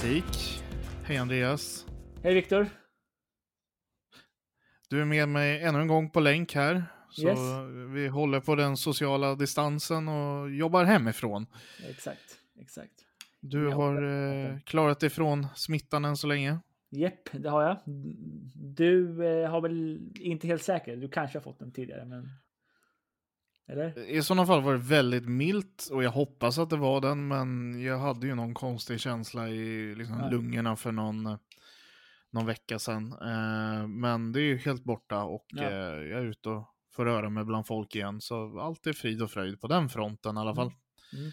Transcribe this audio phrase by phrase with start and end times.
[0.00, 0.62] Politik.
[1.04, 1.86] Hej Andreas.
[2.22, 2.66] Hej Viktor.
[4.88, 6.84] Du är med mig ännu en gång på länk här.
[7.10, 7.38] Så Yes.
[7.94, 11.46] vi håller på den sociala distansen och jobbar hemifrån.
[11.88, 12.92] Exakt, exakt.
[13.40, 16.58] Du Ja, har eh, klarat dig från smittan än så länge.
[16.90, 17.76] Jepp, det har jag.
[18.54, 20.96] Du eh, har väl inte helt säker.
[20.96, 22.28] Du kanske har fått den tidigare, men...
[23.72, 23.98] Eller?
[23.98, 27.80] I sådana fall var det väldigt milt och jag hoppas att det var den men
[27.82, 31.36] jag hade ju någon konstig känsla i liksom, lungorna för någon, eh,
[32.30, 33.12] någon vecka sedan.
[33.12, 35.62] Eh, men det är ju helt borta och Ja.
[35.62, 35.70] eh,
[36.10, 38.20] jag är ute och får röra mig bland folk igen.
[38.20, 40.72] Så allt är frid och fröjd på den fronten i alla fall.
[41.12, 41.30] Mm.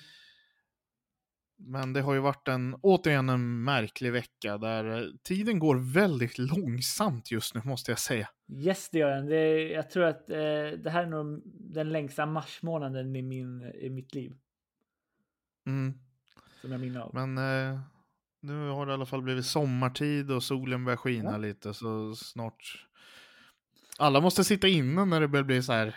[1.59, 6.37] Men det har ju varit en, återigen en märklig vecka där eh, tiden går väldigt
[6.37, 8.29] långsamt just nu måste jag säga.
[8.53, 9.25] Yes, det gör den.
[9.25, 10.37] Det, jag tror att eh,
[10.83, 14.33] det här är nog den längsta marsmånaden i, min, i mitt liv.
[15.67, 15.93] Mm.
[16.61, 17.11] Som jag minns av.
[17.13, 17.79] Men eh,
[18.41, 21.37] nu har det i alla fall blivit sommartid och solen börjar skina Ja.
[21.37, 22.87] lite så snart.
[23.97, 25.95] Alla måste sitta inne när det börjar bli så här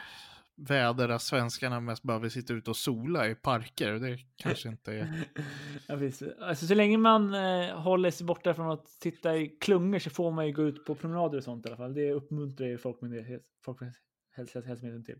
[0.68, 3.92] väder där svenskarna mest bara vill sitta ute och sola i parker.
[3.92, 5.24] Det kanske inte är.
[5.88, 5.94] ja.
[6.40, 10.30] Alltså, så länge man eh, håller sig borta från att sitta i klungor så får
[10.30, 11.94] man ju gå ut på promenader och sånt i alla fall.
[11.94, 15.18] Det uppmuntrar ju Folkhälsomyndigheten till.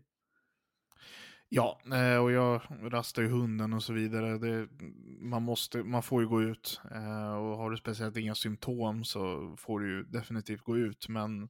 [1.53, 4.37] Ja, eh, och jag rastar ju hunden och så vidare.
[4.37, 4.67] Det,
[5.21, 6.81] man, måste, man får ju gå ut.
[6.91, 11.09] Eh, och har du speciellt inga symptom så får du ju definitivt gå ut.
[11.09, 11.49] Men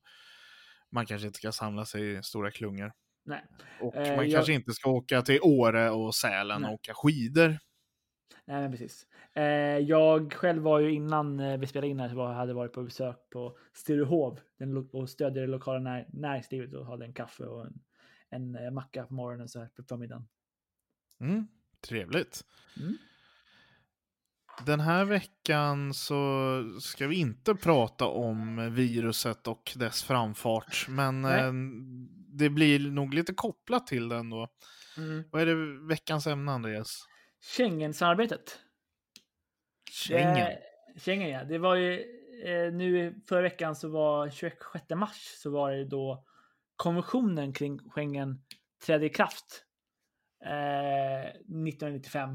[0.92, 2.94] man kanske inte ska samla sig i stora klungor.
[3.24, 3.44] Nej.
[3.82, 6.68] Och Eh, man jag- kanske inte ska åka till Åre och Sälen Nej.
[6.68, 7.58] och åka skidor.
[8.46, 9.08] Nej, men precis.
[9.34, 9.44] Eh,
[9.78, 13.16] jag själv var ju innan eh, vi spelade in här så hade varit på besök
[13.30, 14.40] på Sturehov
[14.92, 17.74] och stödde det lokala när, näringslivet och hade en kaffe och en,
[18.30, 20.28] en eh, macka på morgonen så här på förmiddagen.
[21.20, 21.48] Mm,
[21.88, 22.42] trevligt.
[22.80, 22.98] Mm.
[24.66, 31.52] Den här veckan så ska vi inte prata om viruset och dess framfart, men eh,
[32.31, 34.47] det blir nog lite kopplat till den då.
[34.97, 35.24] Mm.
[35.31, 37.06] Vad är det veckans ämne, Andreas?
[37.42, 38.59] Schengen-samarbetet.
[39.92, 40.38] Schengen.
[40.38, 40.58] Eh,
[40.97, 41.44] Schengen, ja.
[41.44, 42.00] Det var ju
[42.46, 46.25] eh, nu förra veckan så var 26 mars så var det då
[46.75, 48.44] konventionen kring Schengen
[48.86, 49.66] trädde i kraft
[50.46, 52.30] eh, 1995.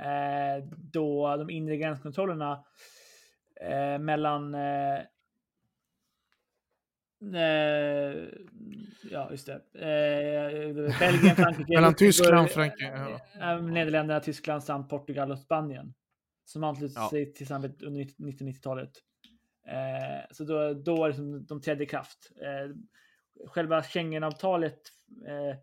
[0.00, 2.64] Eh, då de inre gränskontrollerna
[3.60, 4.54] eh, mellan
[7.22, 8.28] eh, eh,
[9.10, 9.54] ja, just det.
[9.74, 13.56] Eh, Belgien, Frankrike, Mellan Tyskland, Frankrike, ja.
[13.56, 15.94] eh, Nederländerna, Tyskland samt Portugal och Spanien.
[16.44, 17.10] Som anslöt Ja.
[17.10, 18.90] sig till samarbetet under 1990-talet.
[19.66, 22.32] Eh, så då, då var det som de trädde i kraft.
[22.42, 22.76] Eh,
[23.48, 24.80] själva Schengenavtalet
[25.26, 25.58] eh,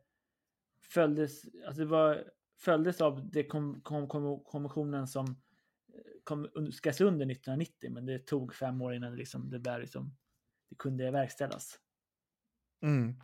[0.94, 2.24] följdes, alltså det var,
[2.60, 5.34] följdes av det kom, kom, kom, konventionen som eh,
[6.24, 10.16] kom, skrevs under 1990, men det tog fem år innan det, liksom, det, där liksom,
[10.70, 11.76] det kunde verkställas.
[12.84, 13.16] Mm.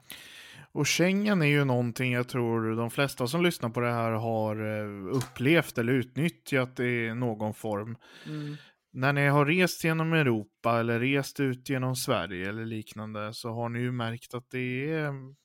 [0.71, 4.55] Och Schengen är ju någonting jag tror de flesta som lyssnar på det här har
[4.79, 7.97] eh, upplevt eller utnyttjat i någon form.
[8.25, 8.55] Mm.
[8.93, 13.69] När ni har rest genom Europa eller rest ut genom Sverige eller liknande så har
[13.69, 15.35] ni ju märkt att det är mm,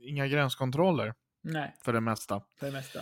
[0.00, 2.42] inga gränskontroller Nej, för det mesta.
[2.58, 3.00] för det mesta.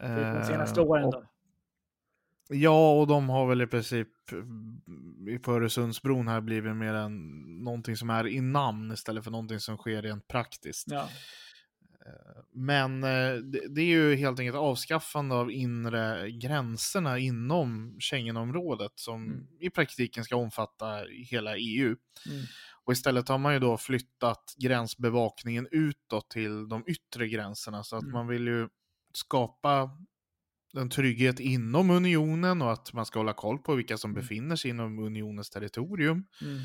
[0.00, 1.24] För de Eh, senaste åren då.
[2.48, 7.30] Ja, och de har väl i princip mm, på Öresundsbron här blivit mer än
[7.64, 10.86] någonting som är i namn istället för någonting som sker rent praktiskt.
[10.90, 11.08] Ja.
[12.54, 19.22] Men eh, det, det är ju helt enkelt avskaffande av inre gränserna inom Schengenområdet som
[19.26, 19.46] Mm.
[19.60, 21.86] i praktiken ska omfatta hela EU.
[21.86, 22.44] Mm.
[22.84, 28.02] Och istället har man ju då flyttat gränsbevakningen utåt till de yttre gränserna så att
[28.02, 28.12] Mm.
[28.12, 28.68] man vill ju
[29.14, 29.90] skapa
[30.76, 34.20] en trygghet inom unionen och att man ska hålla koll på vilka som Mm.
[34.22, 36.26] befinner sig inom unionens territorium.
[36.42, 36.60] Mm.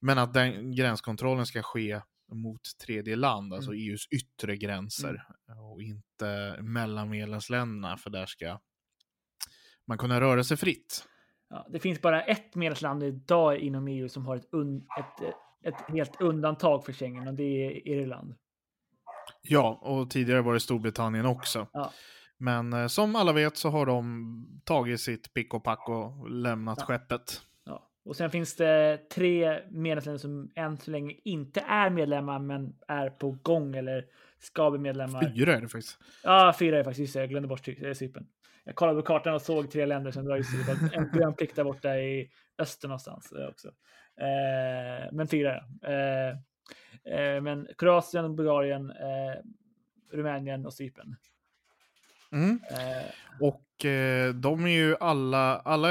[0.00, 2.00] Men att den gränskontrollen ska ske
[2.32, 3.82] mot tredje land, alltså Mm.
[3.82, 5.22] EUs yttre gränser
[5.72, 8.58] och inte mellan medlemsländerna för där ska
[9.86, 11.08] man kunna röra sig fritt.
[11.48, 15.34] Ja, det finns bara ett medlemsland idag inom EU som har ett, ett,
[15.74, 18.34] ett helt undantag för Schengen och det är Irland.
[19.42, 21.68] Ja, och tidigare var det Storbritannien också.
[21.72, 21.92] Ja.
[22.38, 26.78] Men eh, som alla vet så har de tagit sitt pick och pack och lämnat
[26.80, 26.84] Ja.
[26.86, 27.40] skeppet.
[27.64, 27.88] Ja.
[28.04, 33.10] Och sen finns det tre medlemsländer som än så länge inte är medlemmar men är
[33.10, 34.04] på gång eller
[34.38, 35.32] ska bli medlemmar.
[35.36, 35.98] Fyra är det faktiskt.
[36.22, 37.00] Ja, fyra är det faktiskt.
[37.00, 38.26] Just det, jag glömde bort Ty- eh, Cypern.
[38.64, 40.96] Jag kollade på kartan och såg tre länder som det var just det.
[40.96, 43.68] En grön prick där borta i öster någonstans eh, också.
[44.20, 45.88] Eh, men fyra, ja.
[45.88, 46.28] Eh,
[47.18, 48.92] eh, men Kroatien, Bulgarien,
[50.12, 51.16] Rumänien och Cypern.
[52.32, 52.60] Mm.
[52.70, 53.06] Eh,
[53.40, 55.88] Och eh, de är ju alla, alla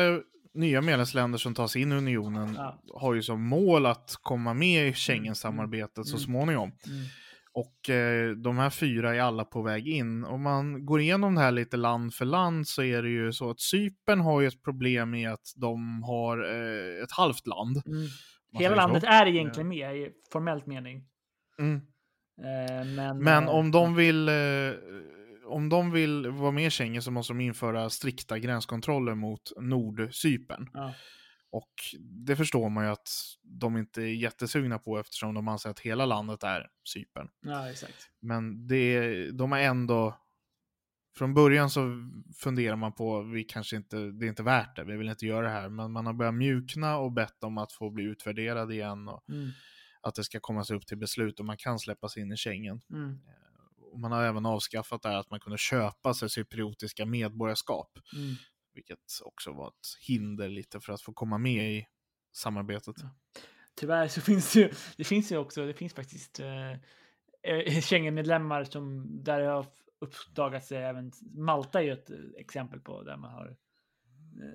[0.53, 2.81] nya medlemsländer som tas in i unionen Ja.
[2.93, 6.19] har ju som mål att komma med i Schengen-samarbetet så Mm.
[6.25, 6.71] småningom.
[6.87, 7.05] mm,
[7.53, 10.23] Och eh, de här fyra är alla på väg in.
[10.23, 13.49] Om man går igenom det här lite land för land så är det ju så
[13.49, 17.81] att Cypern har ju ett problem i att de har eh, ett halvt land.
[17.85, 17.97] mm.
[18.51, 18.75] Hela säger så.
[18.75, 21.03] landet är egentligen med i formellt mening.
[21.59, 21.75] Mm.
[22.43, 24.33] Eh, men Men eh, om de vill eh,
[25.45, 30.69] om de vill vara med i Schengen så måste de införa strikta gränskontroller mot Nordcypern.
[30.73, 30.93] Ja,
[31.49, 33.09] Och det förstår man ju att
[33.43, 37.29] de inte är jättesugna på eftersom de anser att hela landet är Cypern.
[37.41, 38.09] ja, exakt.
[38.19, 40.21] Men det, de är ändå...
[41.17, 44.97] Från början så funderar man på, vi kanske inte, det är inte värt det, vi
[44.97, 45.69] vill inte göra det här.
[45.69, 49.49] Men man har börjat mjukna och bett om att få bli utvärderad igen och Mm,
[50.01, 52.81] att det ska komma sig upp till beslut och man kan släppas in i Schengen.
[52.91, 53.19] mm,
[53.95, 57.99] Och man har även avskaffat det här att man kunde köpa sig cypriotiska medborgarskap.
[58.15, 58.35] mm.
[58.73, 61.87] Vilket också var ett hinder lite för att få komma med i
[62.33, 62.95] samarbetet.
[63.75, 66.71] Tyvärr så finns det ju, det finns ju också, det finns faktiskt eh,
[67.43, 69.65] eh, Schengen-medlemmar som där har
[69.99, 73.57] uppdagats eh, även Malta är ju ett eh, exempel på där man har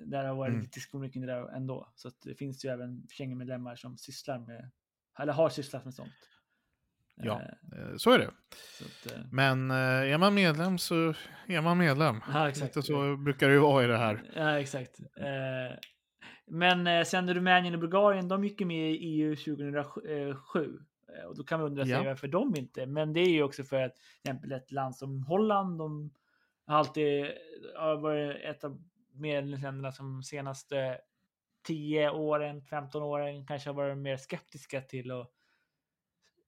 [0.05, 0.69] där har varit Mm.
[0.73, 1.91] diskussioner kring det där ändå.
[1.95, 4.71] Så det finns ju även Schengen-medlemmar som sysslar med,
[5.19, 6.13] eller har sysslat med sånt.
[7.23, 7.41] Ja.
[7.41, 7.47] Eh,
[7.91, 8.29] Eh, Så är det.
[8.79, 11.13] så att, eh, Men är man medlem så
[11.47, 12.15] är man medlem.
[12.33, 12.75] ja, exakt.
[12.75, 14.21] Lite så brukar det ju vara i det här.
[14.35, 14.99] Ja, exakt.
[16.45, 20.79] Men sen Rumänien och Bulgarien, de gick ju med i EU 2007.
[21.17, 22.03] Eh, Och då kan man undra sig Ja.
[22.03, 22.85] varför de inte.
[22.85, 26.11] Men det är ju också för att till exempel ett land som Holland, de
[26.65, 27.27] har alltid
[27.99, 28.81] varit ett av
[29.13, 30.97] medlemsländerna som senaste
[31.67, 35.31] 10 åren, 15 åren kanske har varit mer skeptiska till att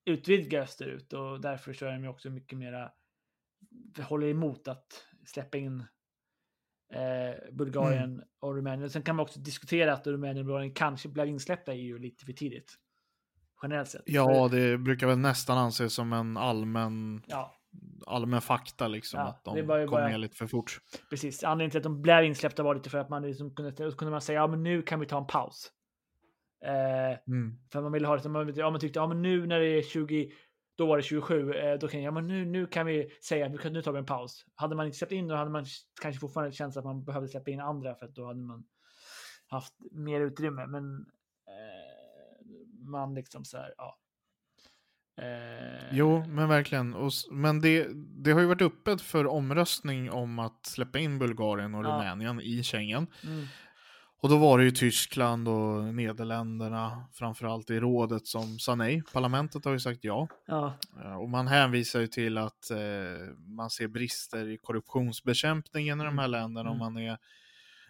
[0.04, 2.92] utvidga österut och därför så är de ju också mycket mera
[4.02, 5.80] håller emot att släppa in
[6.92, 8.24] eh, Bulgarien Mm.
[8.40, 8.90] och Rumänien.
[8.90, 12.24] Sen kan man också diskutera att Rumänien och Bulgarien kanske blev insläppta i EU lite
[12.24, 12.74] för tidigt.
[13.62, 14.02] Generellt sett.
[14.06, 17.54] Ja, det brukar väl nästan anses som en allmän, Ja,
[18.06, 19.20] allmän fakta liksom.
[19.20, 20.80] Ja, att de kom bara- med lite för fort.
[21.10, 21.44] precis.
[21.44, 24.20] Anledningen till att de blev insläppta var lite för att man liksom kunde, kunde man
[24.20, 25.72] säga ja men nu kan vi ta en paus.
[26.64, 27.58] Eh, Mm.
[27.72, 29.82] För man ville ha det, man, ja, man tyckte, ja men nu när det är
[29.82, 30.32] 20,
[30.76, 33.48] då var det 27, eh, då kan jag, ja men nu, nu kan vi säga,
[33.48, 34.46] nu, nu tar vi en paus.
[34.54, 35.64] Hade man inte släppt in då hade man
[36.02, 38.64] kanske fortfarande känt att man behövde släppa in andra för att då hade man
[39.48, 40.66] haft mer utrymme.
[40.66, 41.06] Men
[41.48, 42.46] eh,
[42.90, 43.98] man liksom så här, ja.
[45.22, 46.94] Eh, Jo, men verkligen.
[46.94, 51.74] Och, men det, det har ju varit öppet för omröstning om att släppa in Bulgarien
[51.74, 51.88] och Ja.
[51.88, 53.06] Rumänien i Schengen.
[53.24, 53.44] Mm,
[54.24, 59.02] Och då var det ju Tyskland och Nederländerna, framförallt i rådet, som sa nej.
[59.12, 60.28] Parlamentet har ju sagt ja.
[60.46, 62.76] ja, Eh, Och man hänvisar ju till att eh,
[63.46, 66.94] man ser brister i korruptionsbekämpningen i de här länderna och Mm.
[66.94, 67.18] man är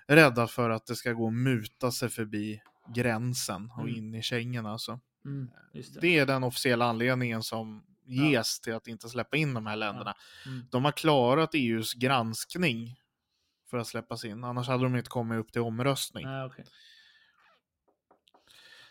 [0.06, 2.60] rädda för att det ska gå att muta sig förbi
[2.94, 3.96] gränsen och Mm.
[3.96, 5.00] in i Schengen alltså.
[5.24, 6.00] mm, det.
[6.00, 10.14] Det är den officiella anledningen som ges till att inte släppa in de här länderna.
[10.46, 12.96] Mm, De har klarat EUs granskning
[13.74, 16.26] för att släppas in, annars hade de inte kommit upp till omröstning.
[16.26, 16.64] nej, okej.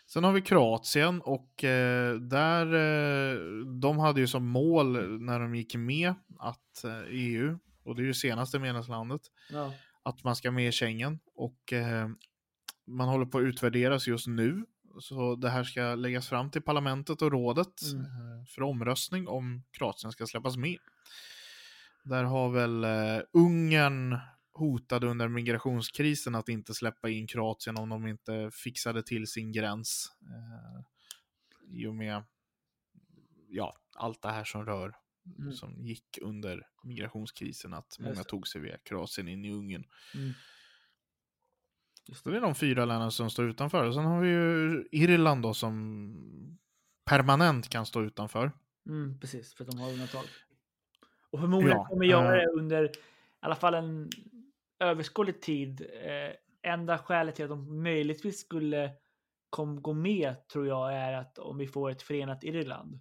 [0.06, 3.38] Sen har vi Kroatien och eh, där, eh,
[3.80, 8.04] de hade ju som mål när de gick med att eh, EU, och det är
[8.04, 9.72] ju senaste medlemslandet, Ja,
[10.02, 12.08] att man ska med i Schengen och eh,
[12.86, 14.64] man håller på att utvärderas just nu.
[15.00, 18.46] Så det här ska läggas fram till parlamentet och rådet Mm.
[18.46, 20.76] för omröstning om Kroatien ska släppas med.
[22.04, 24.18] Där har väl eh, Ungern
[24.54, 30.12] hotade under migrationskrisen att inte släppa in Kroatien om de inte fixade till sin gräns.
[30.22, 30.84] Eh,
[31.78, 32.22] I och med
[33.48, 34.96] ja, allt det här som rör,
[35.38, 35.52] Mm.
[35.52, 39.84] som gick under migrationskrisen, att Just många tog sig via Kroatien in i Ungern.
[40.14, 40.32] mm,
[42.12, 43.84] Så det är de fyra länderna som står utanför.
[43.88, 46.58] Och sen har vi ju Irland då som
[47.04, 48.52] permanent kan stå utanför.
[48.86, 50.24] mm, precis, för att de har undantag.
[51.30, 52.90] Och förmodligen Ja, kommer göra eh, det under i
[53.40, 54.10] alla fall en
[54.80, 55.80] överskådlig tid.
[56.02, 56.32] Eh,
[56.72, 58.92] enda skälet till att de möjligtvis skulle
[59.50, 63.00] kom, gå med tror jag är att om vi får ett förenat Irland.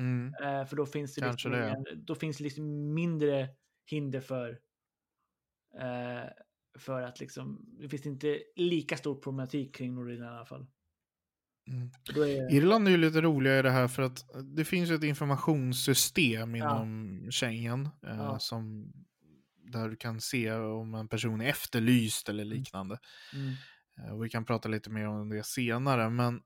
[0.00, 0.34] Mm.
[0.42, 1.94] Eh, för då finns det, Kanske liksom, det.
[1.96, 3.48] då finns det liksom mindre
[3.90, 4.50] hinder för
[5.80, 6.28] eh,
[6.78, 10.66] för att liksom, det finns inte lika stor problematik kring Nordirland i alla fall.
[11.68, 11.90] Mm.
[12.16, 14.24] Är, Irland är ju lite roligare i det här för att
[14.56, 16.64] det finns ett informationssystem Ja.
[16.82, 18.38] inom Schengen eh, Ja.
[18.38, 18.92] som,
[19.70, 22.98] där du kan se om en person är efterlyst eller liknande.
[23.32, 23.56] mm,
[23.98, 26.40] Eh, Och vi kan prata lite mer om det senare, men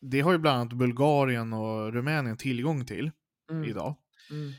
[0.00, 3.10] det har ju bland annat Bulgarien och Rumänien tillgång till
[3.50, 3.96] mm, idag.
[4.30, 4.52] mm,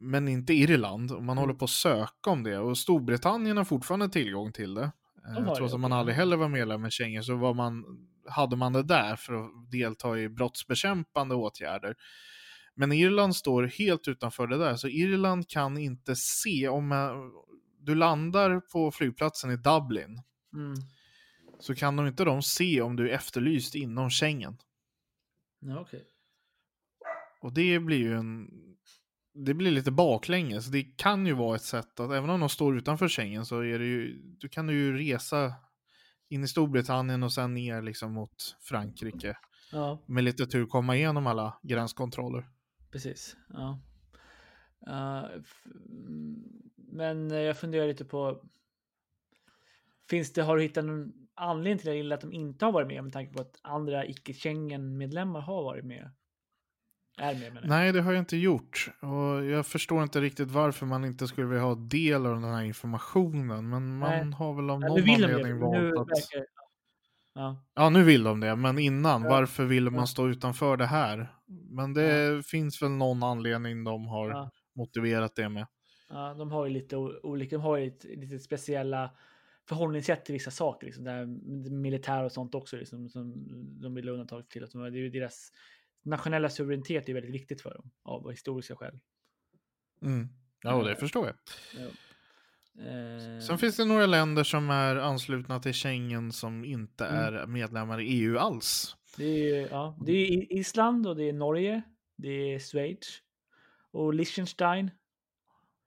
[0.00, 1.42] Men inte Irland, och man Mm.
[1.42, 2.58] håller på att söka om det.
[2.58, 4.92] Och Storbritannien har fortfarande tillgång till det.
[5.34, 7.84] De Eh, Trots att man aldrig heller var medlem i Schengen så var man,
[8.28, 11.96] hade man det där för att delta i brottsbekämpande åtgärder.
[12.74, 17.14] Men Irland står helt utanför det där, så Irland kan inte se om eh,
[17.80, 20.22] du landar på flygplatsen i Dublin
[20.54, 20.74] mm.
[21.58, 24.56] så kan de inte de se om du är efterlyst inom Schengen.
[25.60, 26.04] Ja, okej.
[27.40, 28.50] Och det blir ju en...
[29.34, 30.66] Det blir lite baklänges.
[30.66, 33.78] Det kan ju vara ett sätt att, även om de står utanför Schengen, så är
[33.78, 35.52] det ju, du kan du ju resa
[36.28, 39.36] in i Storbritannien och sen ner liksom mot Frankrike.
[39.72, 42.48] Ja, Med lite tur komma igenom alla gränskontroller.
[42.94, 43.36] Precis.
[43.48, 43.78] Ja.
[44.86, 46.44] Mm,
[46.76, 48.40] men jag funderar lite på.
[50.08, 53.12] Finns det, har du hittat någon anledning till att de inte har varit med med
[53.12, 56.10] tanke på att andra icke-Schengen-medlemmar har varit med?
[57.18, 57.68] Är med menar.
[57.68, 58.90] Nej, det har jag inte gjort.
[59.00, 62.62] Och jag förstår inte riktigt varför man inte skulle vilja ha del av den här
[62.62, 63.68] informationen.
[63.68, 64.32] Men man Nej.
[64.32, 65.14] har väl av Ja, någon det.
[65.14, 66.08] anledning Nu valt att...
[66.08, 66.46] verkar...
[67.34, 69.28] Ja, Ja, nu vill de det, men innan, Ja.
[69.30, 70.06] varför ville man Ja.
[70.06, 71.33] stå utanför det här?
[71.46, 74.50] Men det finns väl någon anledning de har Ja.
[74.74, 75.66] motiverat det med.
[76.08, 79.10] ja, de har ju lite olika, de har ju lite, lite speciella
[79.68, 80.86] förhållningssätt till vissa saker.
[80.86, 81.26] Liksom, där
[81.70, 83.34] militär och sånt också, liksom, som
[83.80, 84.64] de vill undantag till.
[84.64, 85.52] Att de, det är deras
[86.02, 88.98] nationella suveränitet är väldigt viktigt för dem av historiska skäl.
[90.02, 90.28] Mm.
[90.62, 91.36] Ja, och det förstår jag.
[91.82, 91.88] Ja.
[92.82, 97.34] Eh, Sen finns det några länder som är anslutna till Schengen som inte Mm.
[97.34, 98.96] är medlemmar i EU alls.
[99.16, 101.82] Det är, ja, det är Island och det är Norge.
[102.16, 103.20] Det är Schweiz
[103.90, 104.90] och Liechtenstein.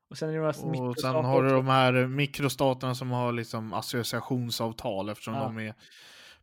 [0.09, 3.73] Och sen är det några Och sen har du de här mikrostaterna som har liksom
[3.73, 5.43] associationsavtal eftersom Ja.
[5.43, 5.73] de är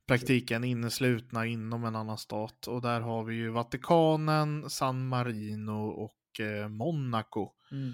[0.06, 2.66] praktiken inneslutna inom en annan stat.
[2.66, 7.52] Och där har vi ju Vatikanen, San Marino och eh, Monaco.
[7.72, 7.92] Mm.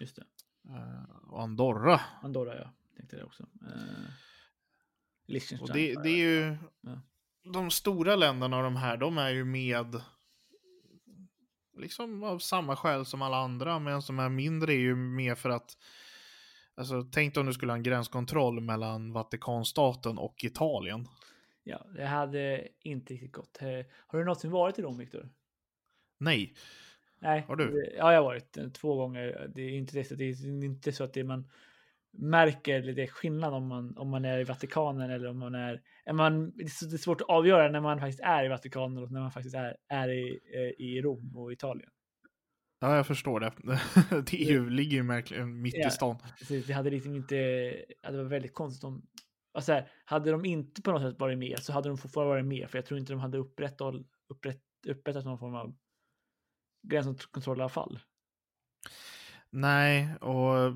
[0.00, 0.24] Just det.
[0.68, 2.00] Eh, och Andorra.
[2.22, 2.72] Andorra, ja.
[2.96, 3.42] Tänkte det också.
[3.42, 4.10] Eh,
[5.26, 5.70] Liechtenstein.
[5.70, 6.56] Och det, det är ju...
[6.80, 7.02] Ja.
[7.52, 10.00] De stora länderna av de här, de är ju med
[11.78, 15.50] liksom av samma skäl som alla andra, medan de här mindre är ju med för
[15.50, 15.76] att
[16.78, 21.08] Alltså, tänk om du skulle ha en gränskontroll mellan Vatikanstaten och Italien.
[21.64, 23.62] Ja, det hade inte riktigt gått.
[23.62, 23.68] Eh,
[24.06, 25.28] Har du någonsin varit i Rom, Viktor?
[26.18, 26.54] Nej.
[27.18, 27.44] Nej.
[27.48, 27.94] Har du?
[27.98, 29.50] Ja, jag har varit eh, två gånger.
[29.54, 31.50] Det är inte, det, det är inte så att det man
[32.18, 35.82] märker lite skillnad om man, om man är i Vatikanen eller om man är...
[36.04, 39.20] är man, det är svårt att avgöra när man faktiskt är i Vatikanen och när
[39.20, 41.90] man faktiskt är, är i, eh, i Rom och Italien.
[42.80, 43.52] Ja, jag förstår det.
[44.30, 45.88] det är ju, ligger ju verkligen mitt Ja.
[45.88, 46.16] i stan.
[46.38, 47.36] Precis, det hade liksom inte...
[48.02, 49.06] Det var väldigt konstigt om...
[49.54, 52.44] Alltså här, hade de inte på något sätt varit med så hade de fortfarande varit
[52.44, 52.70] med.
[52.70, 53.94] För jag tror inte de hade upprättat,
[54.28, 55.76] upprätt, upprättat någon form av
[56.88, 57.98] gränskontroll i alla fall.
[59.50, 60.74] Nej, och...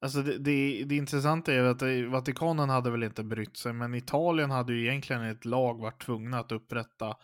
[0.00, 3.94] Alltså det, det, det intressanta är att det- Vatikanen hade väl inte brytt sig, men
[3.94, 7.16] Italien hade ju egentligen ett lag varit tvungna att upprätta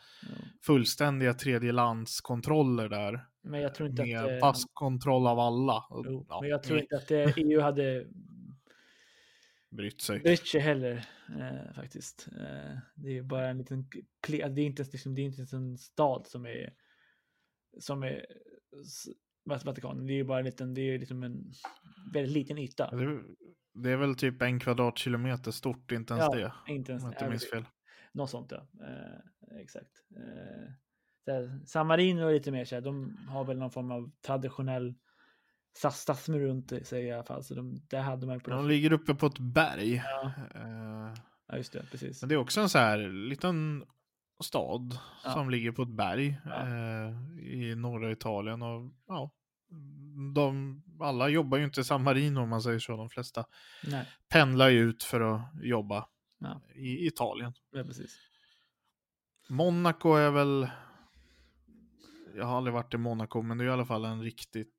[0.67, 3.26] fullständiga tredjelandskontroller där.
[3.43, 4.31] Men jag tror inte med att...
[4.31, 5.85] eh, passkontroll av alla.
[5.91, 8.07] Jo, ja, men jag tror inte att eh, EU hade
[9.71, 10.21] brytt sig.
[10.21, 11.09] brytt sig heller
[11.41, 12.29] eh, faktiskt.
[12.41, 13.88] Eh, det är bara en liten...
[14.29, 16.73] Det är inte ens, liksom, det är inte ens en stad som är...
[17.81, 18.26] Som är...
[19.44, 20.06] Vatikanen.
[20.06, 20.75] Det är ju bara en liten...
[20.75, 21.52] Det är liksom en
[22.12, 22.90] väldigt liten yta.
[22.96, 23.22] Det, är-
[23.75, 26.72] det väl typ en kvadratkilometer stort, inte ens Ja, det.
[26.72, 27.04] Inte ens...
[27.04, 27.64] Om jag inte minns fel.
[28.12, 28.66] Något sånt ja.
[28.87, 29.90] Eh, exakt.
[30.16, 30.72] Eh,
[31.32, 34.94] här, San Marino är lite mer så här, de har väl någon form av traditionell
[35.82, 37.44] stads- stadsmur runt sig i alla fall.
[37.44, 39.94] Så de, där hade man på De ligger uppe på ett berg.
[39.94, 40.32] Ja.
[40.54, 41.14] Eh,
[41.49, 42.22] Ja, just det, precis.
[42.22, 43.84] Men det är också en så här liten
[44.42, 45.30] stad Ja.
[45.32, 46.61] som ligger på ett berg Ja.
[46.68, 48.62] eh, i norra Italien.
[48.62, 49.30] Och, ja,
[50.34, 52.96] de, alla jobbar ju inte i San Marino om man säger så.
[52.96, 53.44] De flesta
[53.87, 56.06] Nej, pendlar ju ut för att jobba
[56.38, 56.61] Ja.
[56.75, 57.52] i Italien.
[57.72, 58.18] ja, precis.
[59.49, 60.68] Monaco är väl...
[62.37, 64.75] Jag har aldrig varit i Monaco, men det är i alla fall en riktigt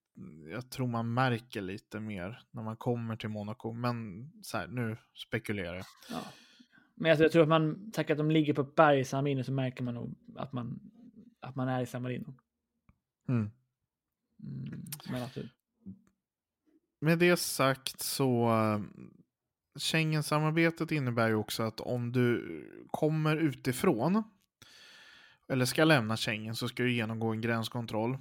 [0.51, 3.71] jag tror man märker lite mer när man kommer till Monaco.
[3.73, 5.85] Men så här, nu spekulerar jag.
[7.03, 9.23] Men alltså, jag tror att man, tack att de ligger på ett berg i San
[9.23, 10.79] Marino så märker man nog att man,
[11.39, 12.33] att man är i San Marino.
[13.27, 13.51] Mm.
[14.43, 15.51] Mm, men absolut.
[16.99, 18.49] Med det sagt så
[19.79, 24.23] Schengen-samarbetet innebär ju också att om du kommer utifrån
[25.49, 28.17] eller ska lämna Schengen så ska du genomgå en gränskontroll.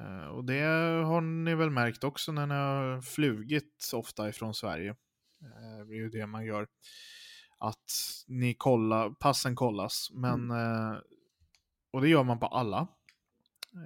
[0.00, 0.62] Uh, och det
[1.04, 4.90] har ni väl märkt också när ni har flugit ofta ifrån Sverige.
[4.90, 6.66] Uh, det är ju det man gör.
[7.58, 7.90] Att
[8.26, 10.08] ni kollar, passen kollas.
[10.12, 11.00] Men, Mm.
[11.92, 12.88] och det gör man på alla.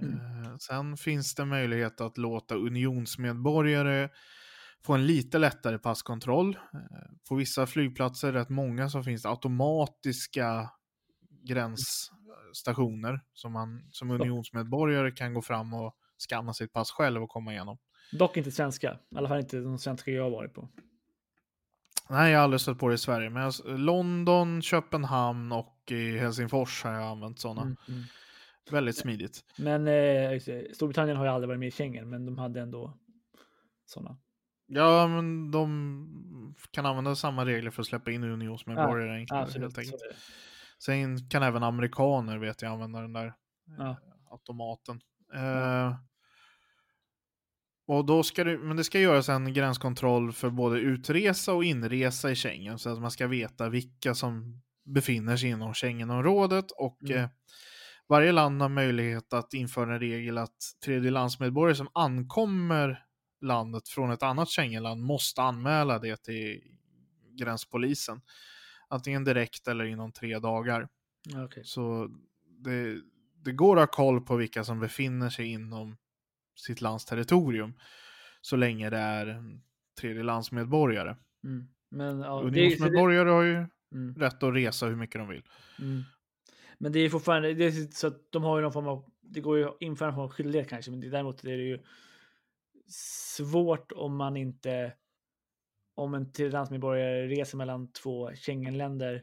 [0.02, 0.14] Mm.
[0.44, 4.08] Eh, Sen finns det möjlighet att låta unionsmedborgare
[4.84, 6.54] få en lite lättare passkontroll.
[6.74, 6.80] Eh,
[7.28, 10.70] På vissa flygplatser, rätt många, så finns det automatiska
[11.48, 15.96] gränsstationer som man som unionsmedborgare kan gå fram och
[16.28, 17.78] skanna sitt pass själv och komma igenom.
[18.12, 18.98] Dock inte svenska.
[19.10, 20.68] I alla fall inte de svenska jag har varit på.
[22.10, 26.18] Nej, jag har aldrig stött på det i Sverige, men jag, London, Köpenhamn och i
[26.18, 27.62] Helsingfors har jag använt sådana.
[27.62, 28.02] Mm, mm.
[28.70, 29.44] Väldigt smidigt.
[29.58, 30.40] Men eh,
[30.74, 32.98] Storbritannien har ju aldrig varit med i Schengen, men de hade ändå
[33.84, 34.18] sådana.
[34.66, 39.76] Ja, men de kan använda samma regler för att släppa in unionsmedborgare enklare, Absolut.
[39.76, 39.94] helt.
[40.78, 43.32] Sen kan även amerikaner vet jag använda den där eh,
[43.78, 43.96] Ja.
[44.30, 45.00] automaten.
[45.34, 45.94] Eh,
[47.90, 52.30] och då ska det, men det ska göras en gränskontroll för både utresa och inresa
[52.30, 57.18] i Schengen så att man ska veta vilka som befinner sig inom Schengenområdet och Mm.
[57.18, 57.28] eh,
[58.08, 63.04] varje land har möjlighet att införa en regel att tredjelandsmedborgare som ankommer
[63.40, 66.60] landet från ett annat Schengenland måste anmäla det till
[67.38, 68.20] gränspolisen.
[68.88, 70.88] Antingen direkt eller inom tre dagar.
[71.44, 71.62] Okej.
[71.64, 72.08] Så
[72.64, 72.96] det,
[73.44, 75.96] det går att ha koll på vilka som befinner sig inom
[76.60, 77.74] sitt lands territorium.
[78.40, 79.62] Så länge det är en
[80.00, 81.16] tredjelandsmedborgare.
[81.44, 81.68] Mm.
[81.90, 85.42] Men, ja, så det, Unionsmedborgare har ju mm, rätt att resa hur mycket de vill.
[85.78, 86.02] mm.
[86.78, 89.40] men det är fortfarande det är så att de har ju någon form av, det
[89.40, 91.78] går ju att införa någon form av skyldighet kanske, men det, däremot är det ju
[93.36, 94.92] svårt om man inte,
[95.94, 99.22] om en tredjelandsmedborgare reser mellan två Schengenländer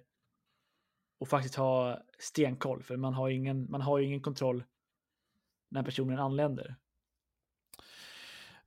[1.19, 4.63] och faktiskt ha stenkoll, för man har ingen, man har ju ingen kontroll
[5.69, 6.75] när personen anländer.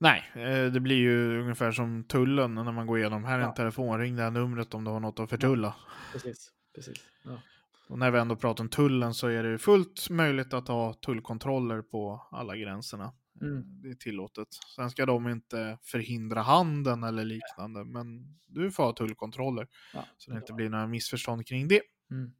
[0.03, 3.25] Nej, eh, det blir ju ungefär som tullen när man går igenom.
[3.25, 3.55] Här är en Ja.
[3.55, 5.75] telefon, ring det här numret om du har något att förtulla.
[6.13, 6.97] Precis, precis.
[7.25, 7.41] Ja.
[7.89, 11.83] Och när vi ändå pratar om tullen så är det fullt möjligt att ha tullkontroller
[11.83, 13.13] på alla gränserna.
[13.41, 13.83] Mm.
[13.83, 14.49] Det är tillåtet.
[14.77, 19.69] Sen ska de inte förhindra handeln eller liknande, men du får ha tullkontroller.
[19.95, 20.05] Ja.
[20.17, 21.81] Så det inte blir några missförstånd kring det.
[22.11, 22.33] Mm.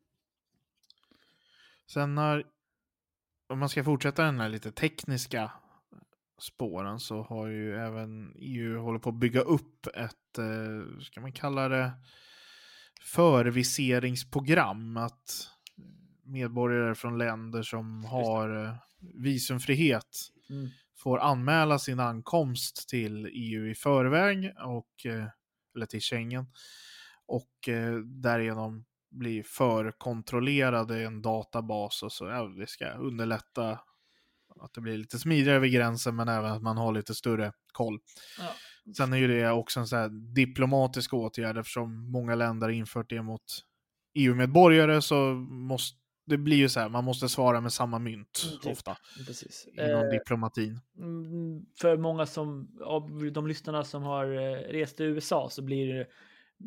[1.87, 2.45] Sen när,
[3.49, 5.51] om man ska fortsätta den här lite tekniska
[6.41, 11.33] spåren så har ju även EU hållit på att bygga upp ett, eh, ska man
[11.33, 11.93] kalla det,
[13.01, 14.97] förviseringsprogram.
[14.97, 15.49] Att
[16.25, 18.75] medborgare från länder som har eh,
[19.15, 20.69] visumfrihet Mm.
[20.97, 25.27] får anmäla sin ankomst till EU i förväg, och, eh,
[25.77, 26.47] eller till Schengen,
[27.27, 32.27] och eh, därigenom bli förkontrollerade i en databas och så.
[32.27, 33.79] Ja, det ska underlätta
[34.61, 37.99] att det blir lite smidigare över gränsen men även att man har lite större koll.
[38.39, 38.53] Ja.
[38.97, 43.11] Sen är ju det också en sån här diplomatisk åtgärd eftersom många länder har infört
[43.11, 43.43] det mot
[44.15, 48.61] EU-medborgare så måste det blir ju så här, man måste svara med samma mynt Mm,
[48.61, 48.73] typ.
[48.73, 49.69] ofta Precis.
[49.73, 50.81] inom Eh, diplomatin.
[50.99, 55.95] Mm, för många som, av de lyssnarna som har eh, rest till USA så blir
[55.95, 56.07] det,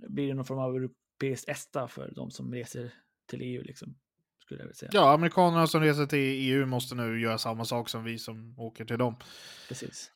[0.09, 2.93] blir det någon form av europeiskt ESTA för de som reser
[3.29, 3.95] till EU liksom.
[4.53, 4.91] Skulle jag vilja säga.
[4.93, 8.85] Ja, amerikanerna som reser till EU måste nu göra samma sak som vi som åker
[8.85, 9.15] till dem.
[9.67, 10.11] Precis.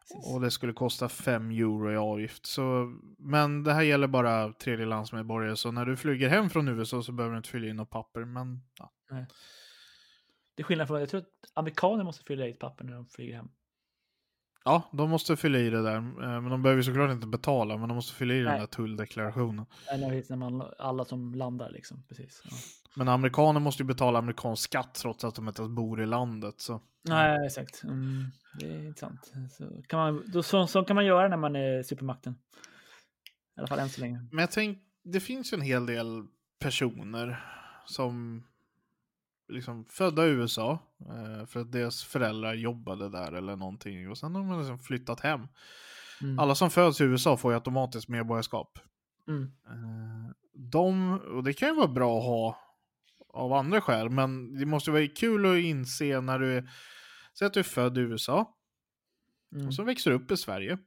[0.00, 0.32] Precis.
[0.32, 2.46] Och det skulle kosta 5 euro i avgift.
[2.46, 7.12] Så, men det här gäller bara tredjelandsmedborgare, så när du flyger hem från USA så
[7.12, 8.24] behöver du inte fylla in något papper.
[8.24, 8.92] Men ja.
[10.54, 13.06] Det är skillnad från, jag tror att amerikaner måste fylla i ett papper när de
[13.06, 13.48] flyger hem.
[14.64, 15.96] Ja, de måste fylla i det där.
[15.96, 18.60] eh, Men de behöver ju såklart inte betala, men de måste fylla i den Nej.
[18.60, 19.66] där tulldeklarationen.
[19.98, 22.02] Nej, när man, alla som landar liksom.
[22.08, 22.42] Precis.
[22.44, 22.50] Ja.
[22.96, 26.54] Men amerikaner måste ju betala amerikansk skatt trots att de inte ens bor i landet.
[26.60, 26.80] Så.
[27.08, 27.82] Nej, exakt.
[27.84, 28.24] Mm,
[28.60, 29.32] det är intressant.
[29.50, 32.32] Så kan, man, då, så, så kan man göra när man är supermakten.
[33.56, 34.26] I alla fall än så länge.
[34.30, 36.26] Men jag tänk, det finns ju en hel del
[36.58, 37.44] personer
[37.86, 38.44] som
[39.48, 40.78] liksom födda i USA
[41.46, 45.48] för att deras föräldrar jobbade där eller någonting och sen har de liksom flyttat hem.
[46.22, 46.38] Mm.
[46.38, 48.78] Alla som föds i USA får ju automatiskt medborgarskap.
[49.28, 49.42] Mm.
[49.42, 52.58] Eh, de, och det kan ju vara bra att ha
[53.28, 56.70] av andra skäl, men det måste vara kul att inse när du är,
[57.38, 58.54] säg att du är född i USA
[59.54, 59.66] Mm.
[59.66, 60.78] Och så växer du upp i Sverige.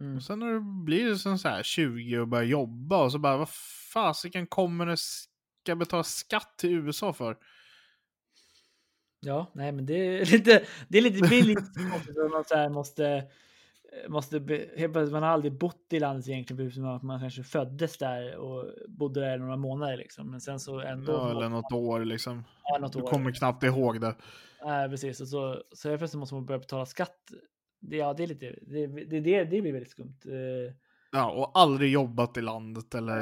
[0.00, 0.16] Mm.
[0.16, 3.36] Och sen när du blir sen så här 20 och börjar jobba och så bara,
[3.36, 3.48] vad
[3.92, 7.36] fasiken kommer det ska betala skatt till USA för?
[9.24, 11.58] Ja, nej, men det är lite, det är lite billigt.
[12.32, 13.24] man så måste,
[14.08, 17.42] måste be, helt plötsligt, man har aldrig bott i landet egentligen, förutom att man kanske
[17.42, 20.30] föddes där och bodde där några månader liksom.
[20.30, 21.12] Men sen så ändå.
[21.12, 22.44] Ja, eller något år liksom.
[22.64, 23.06] Ja, något Du år.
[23.06, 24.14] kommer knappt ihåg det.
[24.64, 25.20] Nej, precis.
[25.20, 27.18] Och så, så helt plötsligt måste man börja betala skatt.
[27.80, 30.16] Det, ja, det är lite, det, det, det, det blir väldigt skumt.
[30.26, 30.74] Eh,
[31.12, 33.20] Ja, och aldrig jobbat i landet eller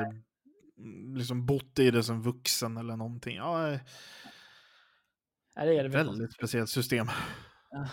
[0.78, 3.36] mm, liksom bott i det som vuxen eller någonting.
[3.36, 3.78] Ja, eh,
[5.56, 6.06] nej, det är det väl.
[6.06, 7.06] väldigt speciellt system.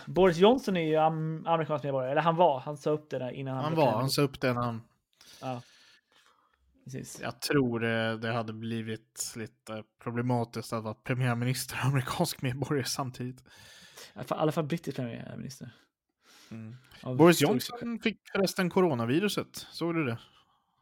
[0.07, 3.31] Boris Johnson är ju am amerikansk medborgare, eller han var, han sa upp det där
[3.31, 4.81] innan han Han var, han sa upp det när han...
[5.41, 5.61] Ja.
[6.83, 7.19] Precis.
[7.21, 13.39] Jag tror det, det hade blivit lite problematiskt att vara premiärminister och amerikansk medborgare samtidigt.
[13.39, 13.43] I
[14.29, 15.71] alla fall- brittisk premiärminister.
[16.51, 16.75] Mm.
[17.17, 19.67] Boris Johnson fick förresten coronaviruset.
[19.71, 20.19] Såg du det?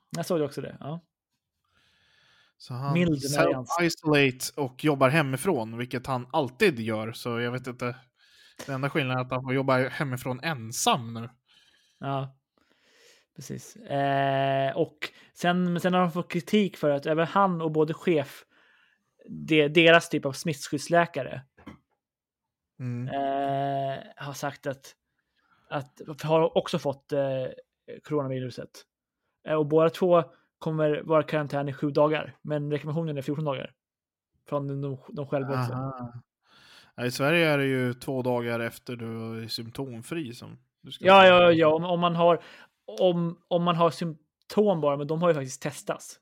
[0.09, 0.77] Jag såg också det.
[0.79, 0.99] Ja.
[2.57, 7.11] Så han Mild self-isolate och jobbar hemifrån, vilket han alltid gör.
[7.11, 7.95] Så jag vet inte.
[8.65, 11.29] Den enda skillnaden är att han får jobba hemifrån ensam nu.
[11.99, 12.35] Ja,
[13.35, 13.75] precis.
[13.75, 14.97] Eh, och
[15.33, 18.43] sen, sen har de fått kritik för att även han och både chef,
[19.29, 21.41] det, deras typ av smittskyddsläkare,
[22.79, 23.07] Mm.
[23.07, 24.95] eh, har sagt att,
[25.69, 27.45] att har också fått eh,
[28.03, 28.69] coronaviruset.
[29.47, 30.23] Eh, och båda två
[30.59, 33.73] kommer vara i karantän i sju dagar, men rekommendationen är 14 dagar.
[34.45, 35.73] Från de, de själva också.
[36.95, 41.05] Ja, I Sverige är det ju två dagar efter du är symptomfri som du ska
[41.05, 42.43] Ja, ja, ja, om, om man har
[42.99, 46.19] om, om man har symptom bara, men de har ju faktiskt testats.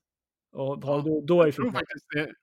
[0.52, 2.36] Och har, Ja, då, då är det Jag tror 14 faktiskt det.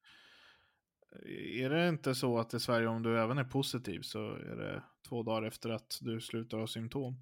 [1.64, 4.82] Är det inte så att i Sverige om du även är positiv så är det
[5.08, 7.16] två dagar efter att du slutar ha symptom?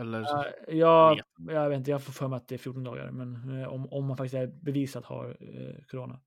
[0.00, 1.20] Eller så, Ja, jag,
[1.54, 3.92] jag vet inte, jag får för mig att det är 14 dagar, men eh, om,
[3.92, 6.20] om man faktiskt är bevisat har eh, corona.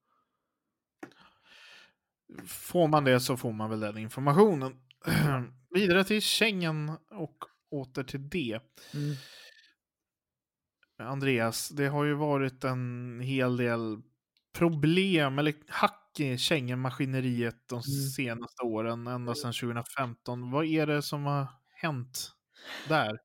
[2.47, 4.73] får man det så får man väl den informationen.
[5.69, 7.37] Vidare till Schengen och
[7.71, 8.59] åter till det.
[8.93, 9.15] Mm.
[10.97, 14.01] Andreas, det har ju varit en hel del
[14.53, 17.83] problem eller hack i Schengen-maskineriet de
[18.15, 20.51] senaste åren, ända sedan 2015.
[20.51, 22.31] Vad är det som har hänt
[22.87, 23.19] där?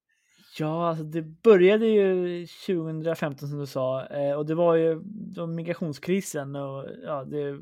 [0.59, 5.47] Ja, alltså det började ju 2015 som du sa eh, och det var ju då
[5.47, 7.61] migrationskrisen och ja, det,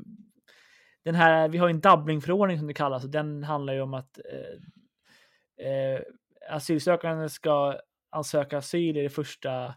[1.03, 3.93] den här, vi har ju en Dublinförordning som det kallas och den handlar ju om
[3.93, 6.01] att eh, eh,
[6.49, 9.75] asylsökande ska ansöka asyl i det första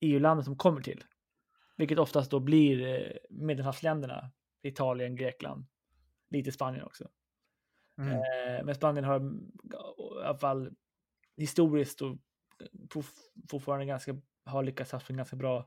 [0.00, 1.04] EU-landet som kommer till.
[1.76, 4.30] Vilket oftast då blir eh, Medelhavsländerna,
[4.62, 5.66] Italien, Grekland,
[6.30, 7.08] lite Spanien också.
[7.98, 8.12] Mm.
[8.12, 10.70] Eh, men Spanien har i alla fall
[11.40, 12.16] historiskt och
[12.94, 15.66] forf- fortfarande ganska, har lyckats ha en ganska bra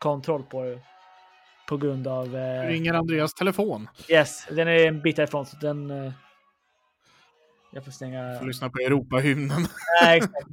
[0.00, 0.80] kontroll på det.
[1.68, 2.36] På grund av...
[2.36, 3.88] Eh, Ringer Andreas telefon?
[4.08, 5.90] yes, den är en bit härifrån så den...
[5.90, 6.12] Eh,
[7.72, 8.38] jag får stänga...
[8.38, 9.66] Får lyssna på Europahymnen.
[10.02, 10.48] Nej, exakt.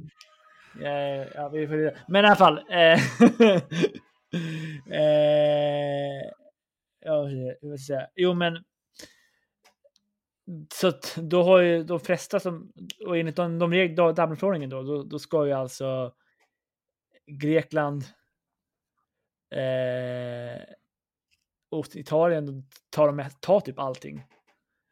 [0.80, 0.90] Ja,
[1.34, 1.96] ja, vi får det.
[2.08, 2.58] Men i alla fall.
[2.58, 3.00] Eh,
[4.98, 6.30] eh,
[7.00, 8.06] jag säga?
[8.14, 8.64] Jo, men.
[10.74, 12.72] Så att då har ju de flesta som,
[13.06, 16.12] och enligt de, de regler, Dublinförordningen då, då, då ska ju alltså
[17.26, 18.04] Grekland
[19.50, 20.62] eh,
[21.70, 24.24] och Italien ta, de, ta typ allting.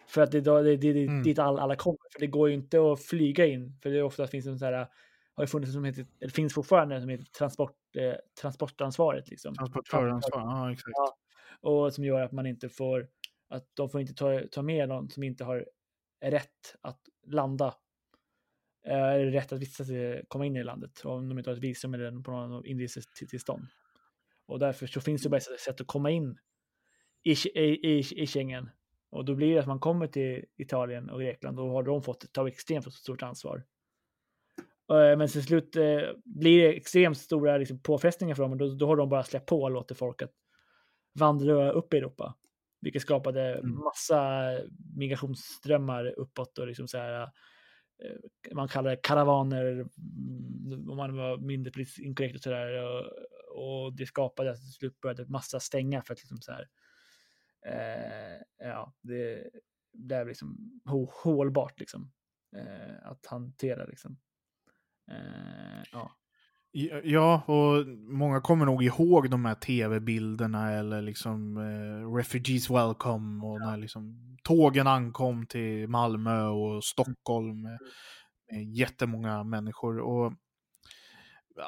[0.07, 1.23] För att det det, det, det, Mm.
[1.23, 2.13] dit all, alla kommer.
[2.13, 3.79] För det går ju inte att flyga in.
[3.83, 4.89] För det är ofta finns en sån här,
[5.35, 9.29] har ju funnits som heter, eller finns fortfarande som heter transport, eh, transportansvaret.
[9.29, 9.55] Liksom.
[9.55, 10.93] Transportöransvar, ja exakt.
[10.95, 11.17] Ja.
[11.61, 13.09] Och som gör att man inte får,
[13.53, 15.67] att de får inte ta, ta med någon som inte har
[16.25, 17.75] rätt att landa.
[18.87, 19.89] Eh, Eller rätt att vistas,
[20.29, 23.67] komma in i landet om de inte har ett visum eller på någon inresetillstånd.
[24.47, 26.39] Och därför så finns det bara ett sätt att komma in
[27.23, 28.71] i, i, i, i Schengen.
[29.11, 32.33] Och då blir det att man kommer till Italien och Grekland och har de fått
[32.33, 33.65] ta extremt stort ansvar.
[34.91, 38.75] Eh, men till slut eh, blir det extremt stora liksom, påfrestningar för dem och då,
[38.75, 40.33] då har de bara släppt på och låter folk att
[41.19, 42.35] vandra upp i Europa.
[42.83, 43.75] Vilket skapade Mm.
[43.79, 44.51] massa
[44.97, 47.23] migrationsströmmar uppåt och liksom så här.
[47.23, 52.83] eh, Man kallar det karavaner mm, om man var mindre politiskt inkorrekt och sådär.
[52.85, 53.07] Och,
[53.85, 56.69] och det skapade att till slut började massa stänga för att liksom så här.
[57.67, 59.51] Eh, ja, det
[59.93, 62.13] blev liksom hå- hållbart liksom.
[62.57, 64.19] Eh, att hantera liksom.
[65.11, 66.11] Eh, ja.
[67.05, 73.61] Ja, och många kommer nog ihåg de här tv-bilderna eller liksom eh, Refugees Welcome och
[73.61, 77.79] när liksom tågen ankom till Malmö och Stockholm med,
[78.51, 79.99] med jättemånga människor.
[79.99, 80.33] Och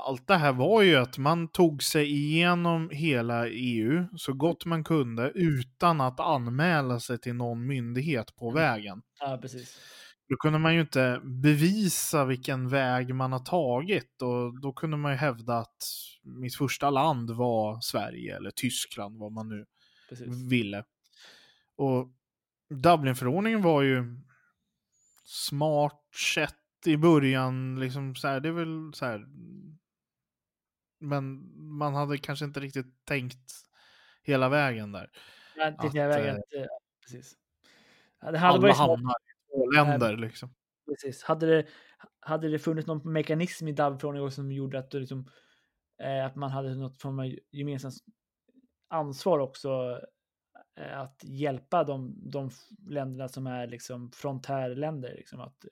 [0.07, 4.85] allt det här var ju att man tog sig igenom hela EU så gott man
[4.85, 8.63] kunde utan att anmäla sig till någon myndighet på Mm.
[8.63, 9.03] vägen.
[9.21, 9.79] Ja, precis.
[10.29, 15.13] Då kunde man ju inte bevisa vilken väg man har tagit och då kunde man
[15.13, 15.85] ju hävda att
[16.23, 19.67] mitt första land var Sverige eller Tyskland, vad man nu
[20.09, 20.51] precis.
[20.51, 20.85] ville.
[21.77, 22.09] Och
[22.71, 24.05] Dublinförordningen var ju
[25.25, 26.03] smart
[26.35, 26.55] sätt
[26.87, 29.27] i början, liksom så här, det är väl så här.
[31.01, 33.53] Men man hade kanske inte riktigt tänkt
[34.23, 35.11] hela vägen där.
[35.57, 36.67] Det att, är vägen eh, eh,
[37.03, 37.37] precis.
[38.21, 39.15] Ja, det hade Alla varit smart, hamnar
[39.55, 40.55] två länder liksom.
[40.89, 41.23] precis.
[41.23, 41.67] Hade det,
[42.21, 45.31] hade det funnits någon mekanism i DAB-förordningen som gjorde att, det liksom,
[46.03, 47.95] eh, att man hade något form av gemensamt
[48.89, 50.01] ansvar också
[50.81, 52.51] eh, att hjälpa de, de
[52.89, 55.65] länderna som är liksom frontärländer, liksom att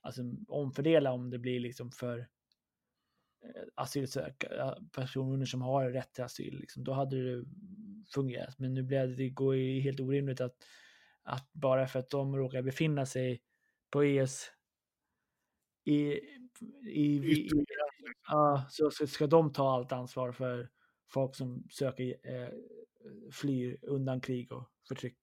[0.00, 6.58] alltså, omfördela om det blir liksom för eh, asylsökare, personer som har rätt till asyl,
[6.60, 7.44] liksom, då hade det
[8.14, 8.58] fungerat.
[8.58, 10.56] Men nu blev det, går ju helt orimligt att,
[11.28, 13.42] att bara för att de råkar befinna sig
[13.90, 14.50] på EUs
[15.84, 16.20] i, i,
[16.86, 17.64] i, Yttre
[18.28, 20.68] ja, så, så ska de ta allt ansvar för
[21.12, 22.48] folk som söker eh,
[23.32, 25.18] flyr undan krig och förtryck.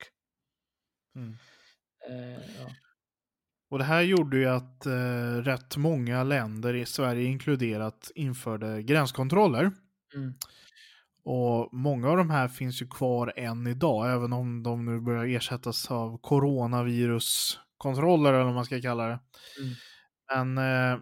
[1.16, 1.34] Mm.
[2.10, 2.70] Eh, ja.
[3.70, 9.72] Och det här gjorde ju att eh, rätt många länder, i Sverige inkluderat, införde gränskontroller.
[10.16, 10.34] Mm.
[11.26, 15.26] Och många av de här finns ju kvar än idag, även om de nu börjar
[15.26, 19.20] ersättas av coronaviruskontroller eller vad man ska kalla det.
[19.62, 19.74] Mm.
[20.36, 21.00] Men eh,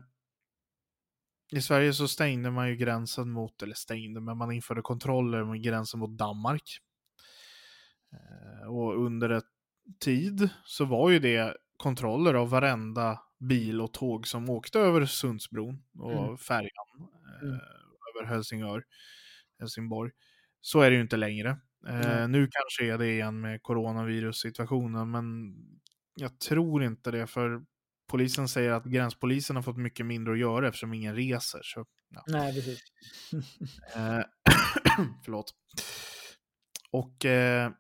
[1.52, 5.64] i Sverige så stängde man ju gränsen mot, eller stängde, men man införde kontroller med
[5.64, 6.64] gränsen mot Danmark.
[8.14, 9.44] Eh, och under ett
[10.00, 15.84] tid så var ju det kontroller av varenda bil och tåg som åkte över Sundsbron
[16.00, 16.38] och Mm.
[16.38, 17.10] färjan
[17.42, 17.60] eh, Mm.
[18.16, 18.84] över Helsingör,
[19.60, 20.12] Helsingborg.
[20.62, 21.58] Så är det ju inte längre.
[21.82, 22.28] Nej.
[22.28, 25.56] nu kanske är det igen med coronavirus-situationen, men
[26.16, 27.62] jag tror inte det, för
[28.08, 31.60] polisen säger att gränspolisen har fått mycket mindre att göra eftersom ingen reser.
[31.64, 32.24] Så, ja.
[32.28, 32.80] Nej, precis.
[33.96, 34.20] Eh,
[35.26, 35.54] förlåt.
[36.92, 37.72] Och eh,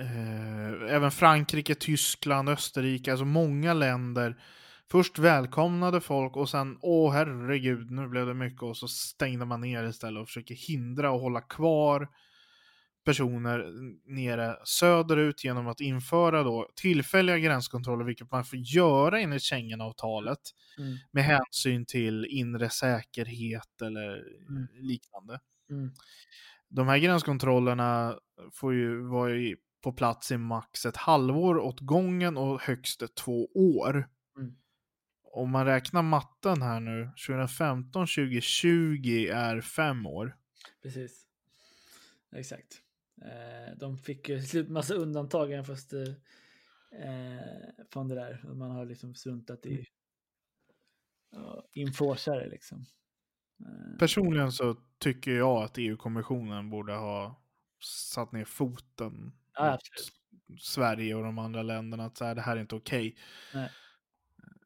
[0.00, 4.42] eh, även Frankrike, Tyskland, Österrike, alltså många länder
[4.90, 9.60] först välkomnade folk och sen, åh herregud, nu blev det mycket och så stängde man
[9.60, 12.08] ner istället och försöker hindra och hålla kvar
[13.04, 13.64] personer
[14.14, 20.38] nere söderut genom att införa då tillfälliga gränskontroller, vilket man får göra enligt Schengenavtalet
[20.78, 20.96] Mm.
[21.12, 24.16] med hänsyn till inre säkerhet eller
[24.48, 24.66] Mm.
[24.72, 25.40] liknande.
[25.70, 25.90] Mm.
[26.68, 28.18] De här gränskontrollerna
[28.52, 29.32] får ju vara
[29.84, 34.08] på plats i max ett halvår åt gången och högst två år.
[35.34, 35.44] Mm.
[35.44, 40.36] Om man räknar matten här nu, 2015-2020 är fem år.
[40.82, 41.26] Precis.
[42.36, 42.80] Exakt.
[43.22, 46.00] Eh, de fick ju slut massa undantag även fast eh,
[47.02, 47.40] eh,
[47.92, 48.54] från det där.
[48.54, 49.84] Man har liksom struntat i
[51.30, 52.86] ja, enforcare liksom.
[53.60, 57.42] Eh, Personligen så tycker jag att EU-kommissionen borde ha
[58.14, 59.78] satt ner foten Ja.
[60.60, 63.16] Sverige och de andra länderna att så här, det här är inte okej.
[63.54, 63.70] Nej.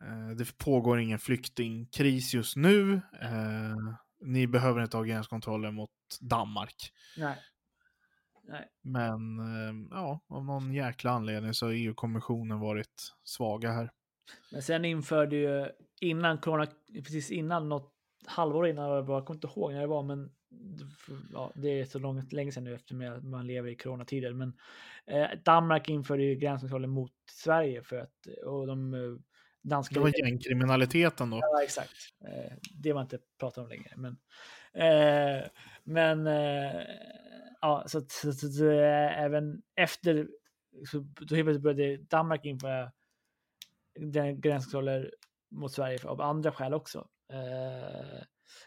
[0.03, 2.93] Eh, Det pågår ingen flyktingkris just nu.
[3.23, 3.77] Eh,
[4.21, 6.93] Ni behöver inte ha gränskontroller mot Danmark.
[7.17, 7.37] nej.
[8.49, 8.69] Nej.
[8.83, 13.91] Men eh, ja, av någon jäkla anledning så har EU-kommissionen varit svaga här.
[14.53, 15.69] Men sen införde ju
[16.01, 17.93] innan corona, precis innan något
[18.27, 20.31] halvår innan jag kommer inte ihåg när det var, men
[21.33, 24.33] ja, det är så långt, länge sedan nu eftersom man lever i coronatider.
[24.33, 24.53] Men
[25.07, 28.95] eh, Danmark införde ju gränskontroller mot Sverige för att, och de
[29.63, 29.95] danska...
[29.95, 31.39] Det var gängkriminaliteten då.
[31.43, 31.95] Ja, exakt.
[32.25, 33.91] Eh, det var inte pratat om längre.
[33.97, 34.17] Men,
[34.73, 35.49] eh,
[35.85, 36.83] men eh,
[37.61, 40.29] ja, så, så, så, så även efter
[40.91, 42.93] så, då helt började Danmark införa
[44.37, 45.15] gränskontroller
[45.51, 47.09] mot Sverige av andra skäl också.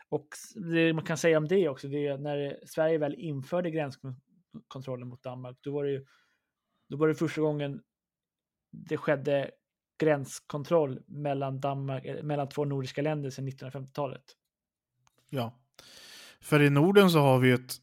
[0.10, 3.72] Och det man kan säga om det också, det är att när Sverige väl införde
[3.72, 6.06] gränskontrollen mot Danmark, då var det ju
[6.90, 7.82] då var det första gången
[8.72, 9.52] det skedde
[10.02, 14.24] gränskontroll mellan, Danmark, eh, mellan två nordiska länder sedan 1950-talet.
[15.30, 15.54] Ja.
[16.42, 17.76] För i Norden så har vi ett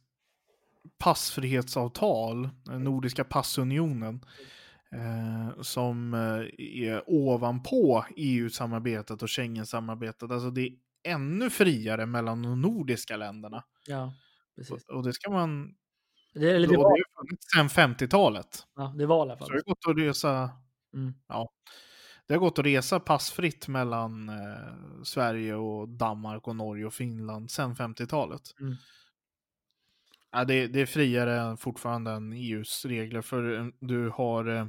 [0.99, 4.25] passfrihetsavtal, den Nordiska passunionen,
[4.93, 10.31] eh, som eh, är ovanpå EU-samarbetet och Schengen-samarbetet.
[10.31, 10.73] Alltså det är
[11.05, 13.65] ännu friare mellan de nordiska länderna.
[13.87, 14.15] Ja,
[14.57, 14.85] precis.
[14.85, 15.75] Och, och det ska man...
[16.35, 18.67] Det, eller det det var, har ju funnits sedan 50-talet.
[18.77, 19.49] ja, det var i alla Så fall.
[19.49, 20.51] det har gått att resa...
[20.95, 21.15] Mm.
[21.29, 21.49] Ja.
[22.29, 27.51] Det har gått att resa passfritt mellan eh, Sverige och Danmark och Norge och Finland
[27.51, 28.43] sedan 50-talet.
[28.61, 28.75] Mm.
[30.33, 34.67] Ja, det, det är friare fortfarande än EUs regler för eh, du har eh,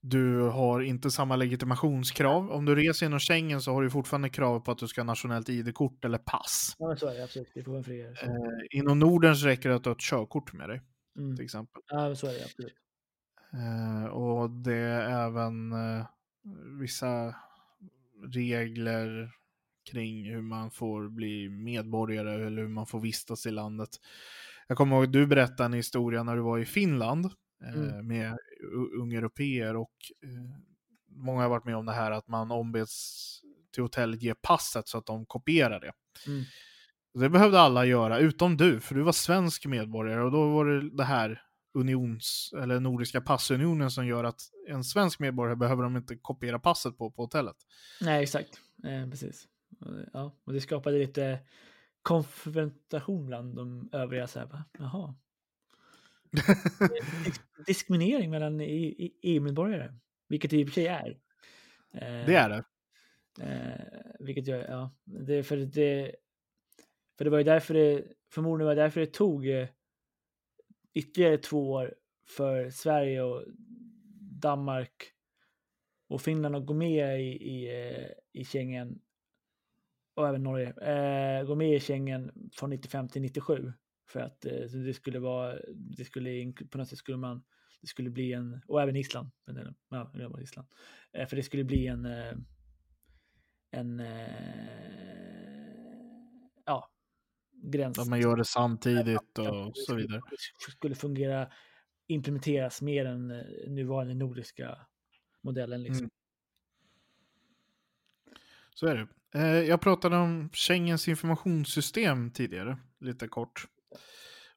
[0.00, 2.50] du har inte samma legitimationskrav.
[2.52, 5.06] Om du reser inom Schengen så har du fortfarande krav på att du ska ha
[5.06, 6.76] nationellt ID-kort eller pass.
[6.78, 7.48] Ja, men så är det absolut.
[7.54, 8.10] Det får vara friare.
[8.22, 10.80] Eh, inom Norden så räcker det att du har ett körkort med dig,
[11.18, 11.36] Mm.
[11.36, 11.82] till exempel.
[11.86, 12.74] Ja, men så är det absolut.
[13.52, 16.06] Eh, och det är även eh,
[16.80, 17.34] vissa
[18.34, 19.30] regler
[19.90, 23.88] kring hur man får bli medborgare eller hur man får vistas i landet.
[24.68, 27.24] Jag kommer ihåg att du berättade en historia när du var i Finland
[27.64, 28.06] eh, Mm.
[28.06, 29.92] med u- unga europeer och
[31.10, 33.24] många har varit med om det här att man ombeds
[33.72, 35.92] till hotellet ge passet så att de kopierar det.
[36.26, 36.44] Mm.
[37.14, 40.90] Det behövde alla göra, utom du, för du var svensk medborgare och då var det
[40.96, 41.42] det här
[41.74, 46.98] unions, eller Nordiska passunionen som gör att en svensk medborgare behöver de inte kopiera passet
[46.98, 47.56] på på hotellet.
[48.00, 48.60] Nej, exakt.
[48.84, 49.48] Eh, precis.
[49.80, 51.38] Och, Ja, och det skapade lite
[52.02, 54.26] konfrontation bland de övriga.
[54.26, 54.64] Så här, va?
[54.78, 55.14] Jaha.
[57.24, 59.94] Dis- Diskriminering mellan E- E- EU-medborgare,
[60.28, 61.08] vilket det i och för sig är.
[61.94, 62.64] Eh, Det är det.
[63.40, 66.14] Eh, vilket jag, ja, det för det,
[67.18, 69.68] för det var ju därför det, förmodligen var det därför det tog eh,
[70.98, 71.94] ytterligare två år
[72.36, 73.44] för Sverige och
[74.40, 75.12] Danmark
[76.08, 79.00] och Finland att gå med i, i, eh, i Schengen
[80.14, 83.72] och även Norge, eh, gå med i Schengen från 95 till 97
[84.08, 87.42] för att eh, det skulle vara, det skulle på något sätt skulle man,
[87.80, 90.68] det skulle bli en, och även Island, för ja, det Island,
[91.12, 92.32] eh, för det skulle bli en eh,
[93.70, 95.17] en eh,
[97.62, 97.98] gräns.
[97.98, 100.20] Att man gör det samtidigt Ja, och så vidare.
[100.30, 101.48] det skulle fungera,
[102.06, 104.78] implementeras mer än eh, nuvarande nordiska
[105.42, 105.82] modellen.
[105.82, 105.98] Liksom.
[105.98, 106.10] Mm.
[108.74, 109.08] Så är det.
[109.38, 113.64] Eh, Jag pratade om Schengens informationssystem tidigare, lite kort.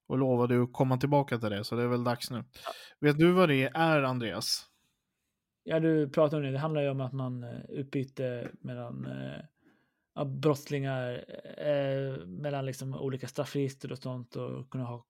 [0.07, 2.43] Och lovade att komma tillbaka till det, så det är väl dags nu.
[2.99, 4.67] Vet du vad det är, Andreas?
[5.63, 6.51] Ja, du pratar om det.
[6.51, 9.05] Det handlar ju om att man eh, utbyter mellan
[10.13, 11.25] ja, brottslingar,
[11.57, 15.05] eh, mellan liksom olika straffregister och sånt och kunna ha,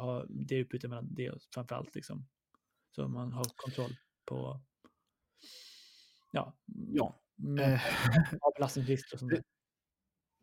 [0.00, 2.26] ha det utbytet mellan det framför allt liksom.
[2.90, 4.60] Så man har kontroll på
[6.32, 6.56] ja,
[6.92, 7.20] Ja.
[7.36, 7.80] med Eh,
[8.56, 9.42] belastningsregister och sånt där.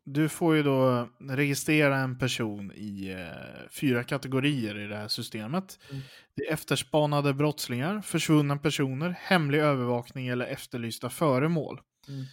[0.04, 5.78] Du får ju då registrera en person i eh, fyra kategorier i det här systemet.
[5.90, 6.02] Mm.
[6.36, 11.80] Det är efterspanade brottslingar, försvunna personer, hemlig övervakning eller efterlysta föremål.
[12.08, 12.24] Mm.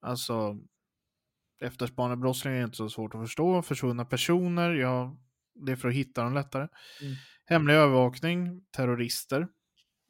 [0.00, 0.58] Alltså,
[1.60, 3.62] efterspanade brottslingar är inte så svårt att förstå.
[3.62, 5.16] Försvunna personer, ja,
[5.54, 6.68] det är för att hitta dem lättare.
[7.02, 7.14] Mm.
[7.46, 9.48] Hemlig övervakning, terrorister.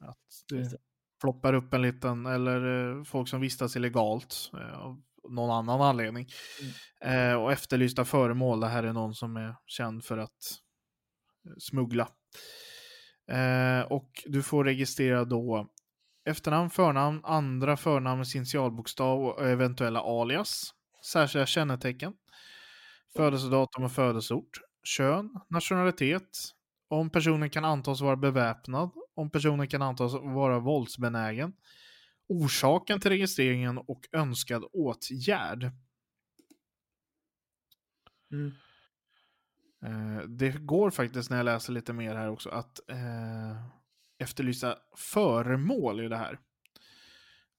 [0.03, 0.17] Att
[0.49, 0.77] det.
[1.21, 6.27] ploppar upp en liten, eller eh, folk som vistas illegalt eh, av någon annan anledning.
[7.01, 7.31] Mm.
[7.31, 10.59] Eh, och efterlysta föremål, det här är någon som är känd för att
[11.45, 12.09] eh, smuggla.
[13.31, 15.69] Eh, och du får registrera då
[16.29, 20.73] efternamn, förnamn, andra förnamns initialbokstav och eventuella alias,
[21.05, 22.13] särskilda kännetecken,
[23.15, 26.29] födelsedatum och födelseort, kön, nationalitet,
[26.87, 31.53] om personen kan antas vara beväpnad, om personen kan antas vara våldsbenägen,
[32.27, 35.71] orsaken till registreringen och önskad åtgärd.
[38.31, 38.51] Mm.
[39.85, 43.65] Eh, det går faktiskt när jag läser lite mer här också att eh,
[44.17, 46.39] efterlysa föremål i det här.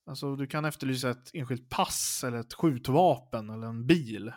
[0.05, 4.27] Alltså du kan efterlysa ett enskilt pass eller ett skjutvapen eller en bil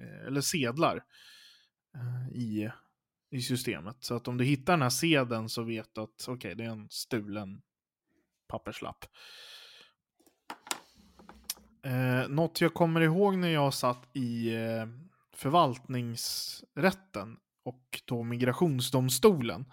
[0.00, 1.04] eh, eller sedlar
[1.94, 2.70] eh, i,
[3.30, 3.96] i systemet.
[4.00, 6.70] Så att om du hittar den här sedeln så vet du att okej, det är
[6.70, 7.62] en stulen
[8.48, 9.04] papperslapp.
[11.82, 14.86] Eh, något jag kommer ihåg när jag satt i eh,
[15.34, 19.64] förvaltningsrätten och då migrationsdomstolen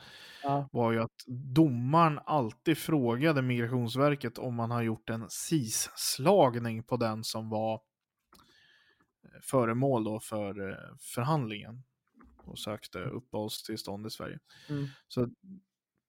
[0.43, 0.69] Ja.
[0.71, 1.23] var ju att
[1.55, 9.41] domaren alltid frågade Migrationsverket om man har gjort en SIS-slagning på den som var eh,
[9.41, 11.83] föremål då för eh, förhandlingen
[12.37, 14.39] och sökte uppehållstillstånd i Sverige.
[14.69, 14.87] Mm.
[15.07, 15.29] Så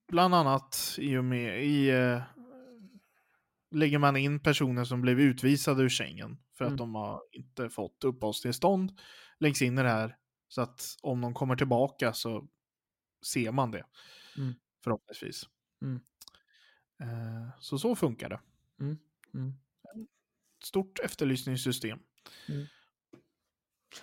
[0.09, 2.23] bland annat i och med i eh,
[3.71, 6.77] lägger man in personer som blev utvisade ur Schengen för att Mm.
[6.79, 8.93] de har inte fått uppehållstillstånd
[9.41, 10.17] läggs in i det här
[10.49, 12.49] så att om de kommer tillbaka så
[13.33, 13.85] ser man det.
[14.39, 14.55] Mm.
[14.85, 15.49] Förhoppningsvis.
[15.83, 16.01] Mm.
[17.01, 18.41] Eh, så så funkar det.
[18.81, 18.99] Mm.
[19.35, 19.55] Mm.
[20.65, 21.99] Stort efterlysningssystem.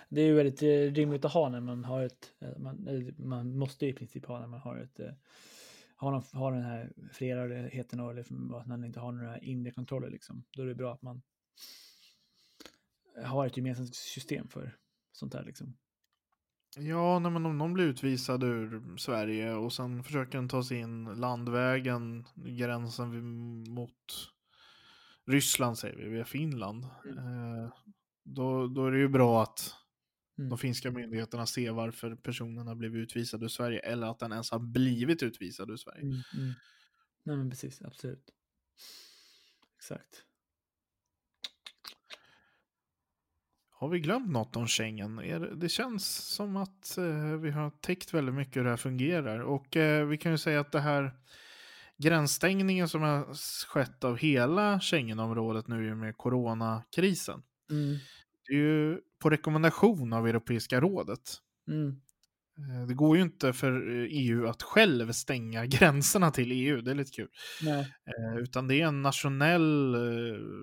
[0.08, 3.12] Det är ju väldigt eh, rimligt att ha när man har ett, eh, man, eller
[3.18, 5.12] man måste i princip ha när man har ett, eh,
[5.96, 10.10] har, de, har den här rörligheten och liksom, att man inte har några inre kontroller.
[10.10, 10.44] Liksom.
[10.50, 11.22] Då är det bra att man
[13.24, 14.76] har ett gemensamt system för
[15.12, 15.44] sånt här.
[15.44, 15.76] Liksom.
[16.76, 20.78] Ja, nej, men om någon blir utvisad ur Sverige och sen försöker den ta sig
[20.78, 23.10] in landvägen, gränsen
[23.68, 24.32] mot
[25.26, 26.86] Ryssland säger vi, via Finland.
[27.04, 27.18] Mm.
[27.18, 27.72] Eh,
[28.24, 29.74] då, då är det ju bra att
[30.38, 30.50] mm.
[30.50, 34.50] de finska myndigheterna ser varför personen har blivit utvisad ur Sverige eller att den ens
[34.50, 36.02] har blivit utvisad ur Sverige.
[36.02, 36.52] Mm, mm.
[37.22, 38.30] Nej men precis, absolut.
[39.76, 40.24] Exakt.
[43.82, 45.20] Har vi glömt något om Schengen?
[45.54, 49.40] Det känns som att eh, vi har täckt väldigt mycket hur det här fungerar.
[49.40, 51.12] Och eh, vi kan ju säga att det här
[51.98, 53.34] gränsstängningen som har
[53.66, 57.42] skett av hela Schengenområdet nu med coronakrisen.
[57.70, 57.98] Mm.
[58.46, 61.36] Det är ju på rekommendation av Europeiska rådet.
[61.68, 61.88] Mm.
[62.58, 66.94] Eh, det går ju inte för EU att själv stänga gränserna till EU, det är
[66.94, 67.28] lite kul.
[67.62, 67.92] Nej.
[68.38, 69.96] Utan det är en nationell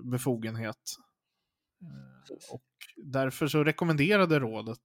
[0.03, 0.95] befogenhet.
[2.51, 2.63] Och
[2.97, 4.80] därför så rekommenderade rådet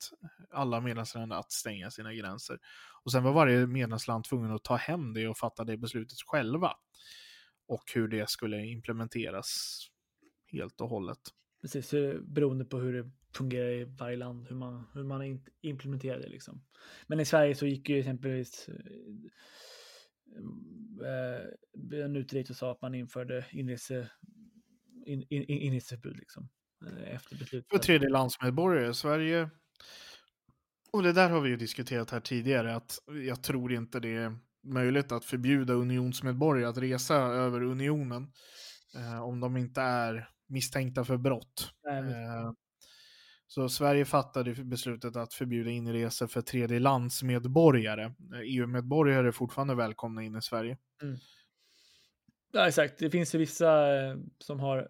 [0.51, 2.59] alla medlemsländer att stänga sina gränser.
[3.05, 6.73] Och sen var varje medlemsland tvungen att ta hem det och fatta det beslutet själva.
[7.67, 9.79] Och hur det skulle implementeras
[10.47, 11.19] helt och hållet.
[11.63, 16.29] Precis, beroende på hur det fungerar i varje land, hur man, hur man implementerar det.
[16.29, 16.65] Liksom.
[17.07, 18.69] Men i Sverige så gick ju exempelvis
[21.05, 24.11] eh, en utredning och sa att man införde inreseförbud.
[25.07, 26.17] in, in, inreseförbud.
[26.17, 26.49] Liksom.
[26.87, 27.71] Eh, efter beslutet.
[27.71, 28.95] För tredje landsmedborgare.
[28.95, 29.51] Sverige,
[30.93, 34.39] och det där har vi ju diskuterat här tidigare, att jag tror inte det är
[34.65, 38.33] möjligt att förbjuda unionsmedborgare att resa över unionen
[38.95, 41.71] eh, om de inte är misstänkta för brott.
[41.91, 42.53] eh,
[43.47, 48.15] så Sverige fattade beslutet att förbjuda inresor för tredje landsmedborgare.
[48.45, 50.79] EU-medborgare är fortfarande välkomna in i Sverige.
[51.03, 51.17] Mm.
[52.53, 52.99] Ja, exakt.
[52.99, 54.87] Det finns ju vissa eh, som har i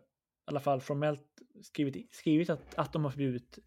[0.47, 3.59] alla fall formellt skrivit, skrivit att, att de har förbjudit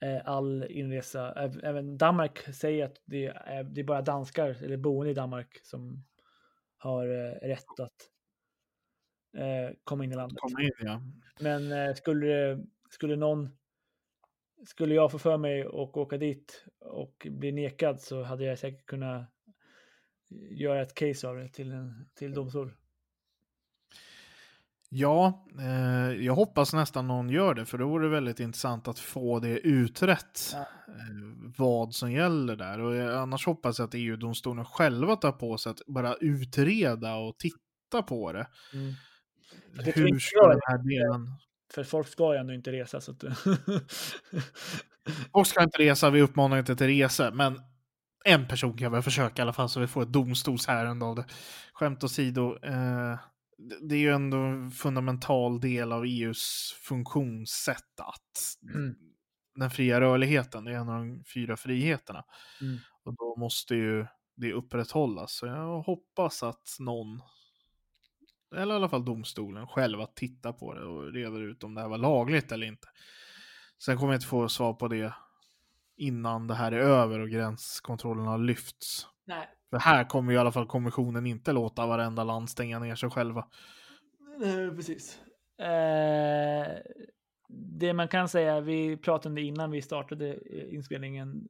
[0.00, 1.32] eh, all inresa.
[1.62, 6.04] Även Danmark säger att det är, det är bara danskar eller boende i Danmark som
[6.76, 8.10] har eh, rätt att
[9.36, 10.38] eh, komma in i landet.
[10.60, 11.02] In, ja.
[11.40, 13.50] Men skulle, skulle någon
[14.64, 18.86] skulle jag få för mig att åka dit och bli nekad så hade jag säkert
[18.86, 19.26] kunnat
[20.50, 22.72] göra ett case av det till, en, till domstol.
[24.96, 29.40] Ja, eh, jag hoppas nästan någon gör det, för det vore väldigt intressant att få
[29.40, 30.60] det utrett ja.
[30.88, 30.94] eh,
[31.56, 32.80] vad som gäller där.
[32.80, 37.38] Och jag, annars hoppas jag att EU-domstolen själva tar på sig att bara utreda och
[37.38, 38.46] titta på det.
[38.72, 38.94] Mm.
[39.94, 41.30] Hur ska den här delen...
[41.74, 43.00] För folk ska ju ändå inte resa.
[43.00, 43.24] Så att...
[45.32, 47.60] folk ska inte resa, vi uppmanar inte till resor, men
[48.24, 51.24] en person kan väl försöka i alla fall så vi får ett domstolsärende av det.
[51.72, 52.58] Skämt åsido.
[52.62, 53.18] Eh,
[53.58, 58.96] det är ju ändå en fundamental del av EUs funktionssätt att mm.
[59.54, 62.24] den fria rörligheten, det är en av de fyra friheterna.
[62.60, 62.78] Mm.
[63.04, 65.32] Och då måste ju det upprätthållas.
[65.32, 67.22] Så jag hoppas att någon,
[68.56, 71.88] eller i alla fall domstolen, själva tittar på det och reder ut om det här
[71.88, 72.88] var lagligt eller inte.
[73.78, 75.14] Sen kommer jag inte få svar på det
[75.96, 79.06] innan det här är över och gränskontrollen har lyfts.
[79.24, 79.48] Nej.
[79.70, 83.48] För här kommer i alla fall kommissionen inte låta varenda land stänga ner sig själva.
[84.38, 85.20] Nej, precis.
[85.58, 86.66] Eh,
[87.78, 90.38] det man kan säga, vi pratade om det innan vi startade
[90.74, 91.48] inspelningen.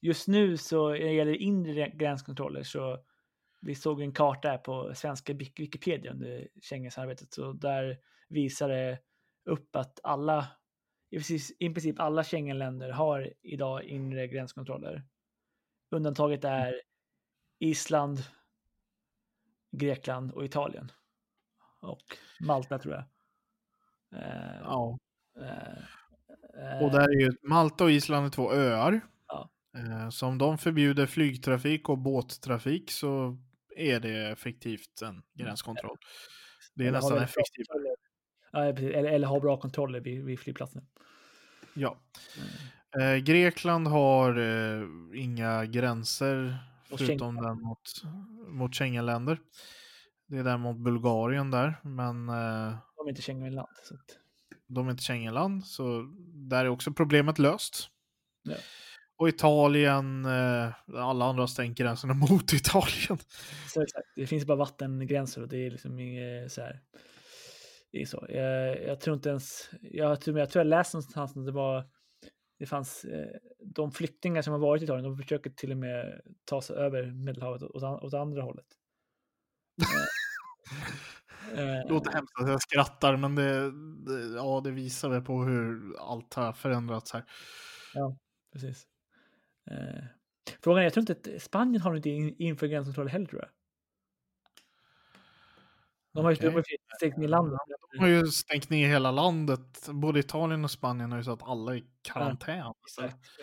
[0.00, 2.98] Just nu så när det gäller inre gränskontroller så
[3.60, 8.98] vi såg en karta här på svenska Wikipedia under Schengensamarbetet så där visar det
[9.44, 10.46] upp att alla,
[11.58, 15.04] i princip alla Schengenländer har idag inre gränskontroller.
[15.90, 16.80] Undantaget är
[17.60, 18.24] Island,
[19.72, 20.92] Grekland och Italien.
[21.80, 23.04] Och Malta tror jag.
[24.22, 24.98] Eh, ja.
[25.36, 29.00] Eh, och där är ju Malta och Island är två öar.
[29.28, 29.50] Ja.
[29.76, 33.38] Eh, så om de förbjuder flygtrafik och båttrafik så
[33.76, 35.98] är det effektivt en gränskontroll.
[36.74, 37.66] Det är eller nästan effektivt.
[38.52, 40.86] Ja, eller, eller ha bra kontroller vid, vid flygplatsen.
[41.74, 41.98] Ja.
[42.36, 43.24] Mm.
[43.24, 44.38] Grekland har
[45.14, 46.58] inga gränser
[46.98, 48.02] Förutom den mot,
[48.48, 49.38] mot Schengenländer.
[50.26, 52.28] Det är däremot Bulgarien där, men...
[52.28, 53.68] Eh, de är inte Schengenland.
[53.84, 54.18] Så att...
[54.66, 57.88] De är inte Schengenland, så där är också problemet löst.
[58.42, 58.56] Ja.
[59.16, 63.18] Och Italien, eh, alla andra har stängt gränserna mot Italien.
[63.68, 64.06] Så exakt.
[64.16, 66.80] Det finns bara vattengränser och det är liksom inget så här.
[67.92, 68.26] Det är så.
[68.28, 71.84] Jag, jag tror inte ens, jag tror jag, tror jag läste någonstans att det var
[72.60, 76.20] det fanns eh, de flyktingar som har varit i Italien, de försöker till och med
[76.44, 78.66] ta sig över Medelhavet åt, åt andra hållet.
[81.52, 83.70] Eh, Det låter hemskt att jag skrattar, men det,
[84.06, 87.24] det, ja, det visar väl på hur allt har förändrats här.
[88.52, 88.86] Precis.
[89.70, 90.04] Eh,
[90.62, 93.50] frågan är, jag tror inte att Spanien har inte in- inför gränskontroll heller tror jag.
[96.12, 96.62] De har ju okay.
[96.96, 97.58] stängt ner landet.
[97.92, 99.88] De har ju stängt ner hela landet.
[99.92, 102.74] Både Italien och Spanien har ju satt alla i karantän.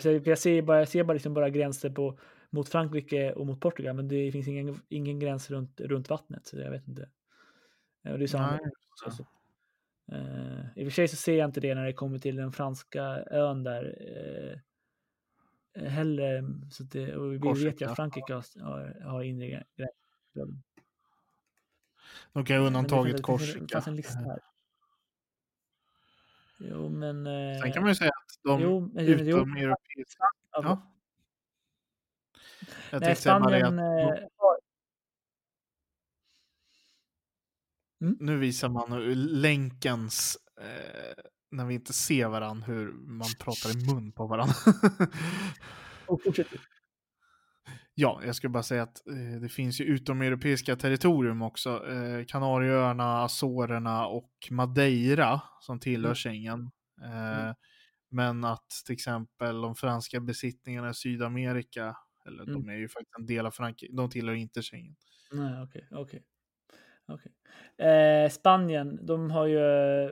[0.01, 3.61] Så Jag ser bara, jag ser bara, liksom bara gränser på, mot Frankrike och mot
[3.61, 7.09] Portugal, men det finns ingen, ingen gräns runt, runt vattnet, så jag vet inte.
[8.09, 8.59] Och det är samma Nej,
[8.95, 9.25] så, så.
[10.11, 12.51] Eh, I och för sig så ser jag inte det när det kommer till den
[12.51, 13.01] franska
[13.31, 13.97] ön där
[15.75, 16.43] eh, heller.
[16.71, 17.69] Så det, och vi Korsika.
[17.69, 19.89] vet ju att Frankrike har, har, inre gräns.
[22.33, 23.81] De kan ju undantaget Korsika.
[26.59, 27.27] Jo, men...
[27.27, 30.23] eh, Sen kan man ju säga att de jo, men- jo, utom europeiska...
[30.51, 30.93] ja, Ja.
[32.91, 33.79] Jag Nej, Spanien...
[33.79, 34.57] att eh, har-
[37.99, 44.11] nu visar man länkens, eh, när vi inte ser varandra, hur man pratar i mun
[44.11, 44.53] på varandra.
[46.07, 46.47] och fortsätt.
[47.99, 51.87] Ja, jag skulle bara säga att eh, det finns ju utomeuropeiska territorium också.
[51.89, 56.15] Eh, Kanarieöarna, Azorerna och Madeira som tillhör Mm.
[56.15, 56.71] Schengen.
[57.01, 57.55] Eh, Mm.
[58.09, 62.69] Men att till exempel de franska besittningarna i Sydamerika, eller de Mm.
[62.69, 64.95] är ju faktiskt en del av Frankrike, de tillhör inte Schengen.
[65.31, 66.23] Nej, okej, okej.
[67.07, 67.31] okej.
[67.87, 70.11] Eh, Spanien, de har ju eh,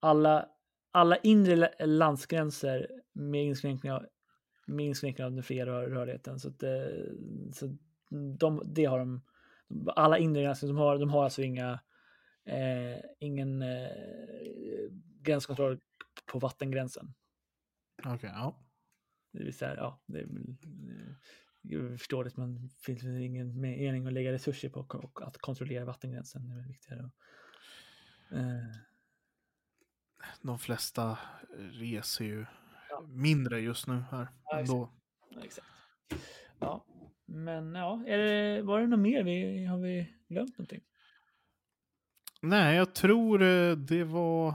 [0.00, 0.46] alla,
[0.92, 3.92] alla inre la- landsgränser med inskränkning
[4.66, 6.38] inskränkning av den fria rör, rörligheten.
[6.38, 6.86] Så, att, eh,
[7.52, 7.76] så
[8.38, 9.22] de, det har de.
[9.86, 11.80] Alla inre gränser, de har, de har alltså inga,
[12.44, 13.88] eh, ingen eh,
[15.22, 15.80] gränskontroll
[16.32, 17.14] på vattengränsen.
[18.04, 18.56] Okej, ja.
[19.32, 21.14] Det vill säga, ja, det är eh,
[21.68, 25.84] jag förstår det, men det finns ingen mening att lägga resurser på och, att kontrollera
[25.84, 26.48] vattengränsen.
[26.48, 27.10] Det är väl viktigare.
[28.30, 28.76] Eh,
[30.42, 31.18] De flesta
[31.72, 32.46] reser ju.
[33.00, 34.28] Mindre just nu här.
[34.44, 34.64] Ja,
[35.30, 35.66] ja, exakt.
[36.58, 36.84] Ja,
[37.24, 39.22] men ja, det, var det något mer?
[39.22, 40.80] Vi, har vi glömt någonting?
[42.40, 44.54] Nej, jag tror eh, det var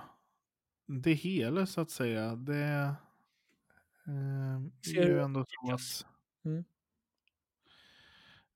[0.86, 2.36] det hela så att säga.
[2.36, 2.96] Det
[4.08, 6.12] eh, är ju ändå så att
[6.46, 6.64] Mm.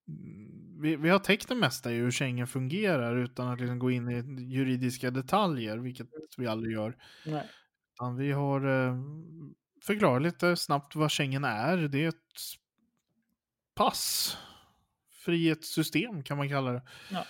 [0.08, 3.92] Mm, vi, vi har täckt det mesta i hur Schengen fungerar utan att liksom gå
[3.92, 6.08] in i juridiska detaljer, vilket
[6.38, 6.98] vi aldrig gör.
[7.26, 7.50] Nej.
[7.94, 8.96] Utan vi har eh,
[9.88, 11.78] förklarat lite snabbt vad Schengen är.
[11.78, 12.16] Det är ett
[13.76, 14.38] pass.
[15.12, 16.82] Frihetssystem kan man kalla det.
[17.12, 17.26] Ja.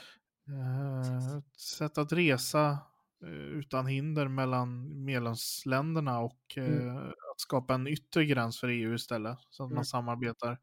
[0.47, 2.77] Eh, ett sätt att resa
[3.23, 6.97] eh, utan hinder mellan medlemsländerna och eh, Mm.
[7.07, 9.37] att skapa en yttre gräns för EU istället.
[9.49, 9.75] Så att Mm.
[9.75, 10.57] man samarbetar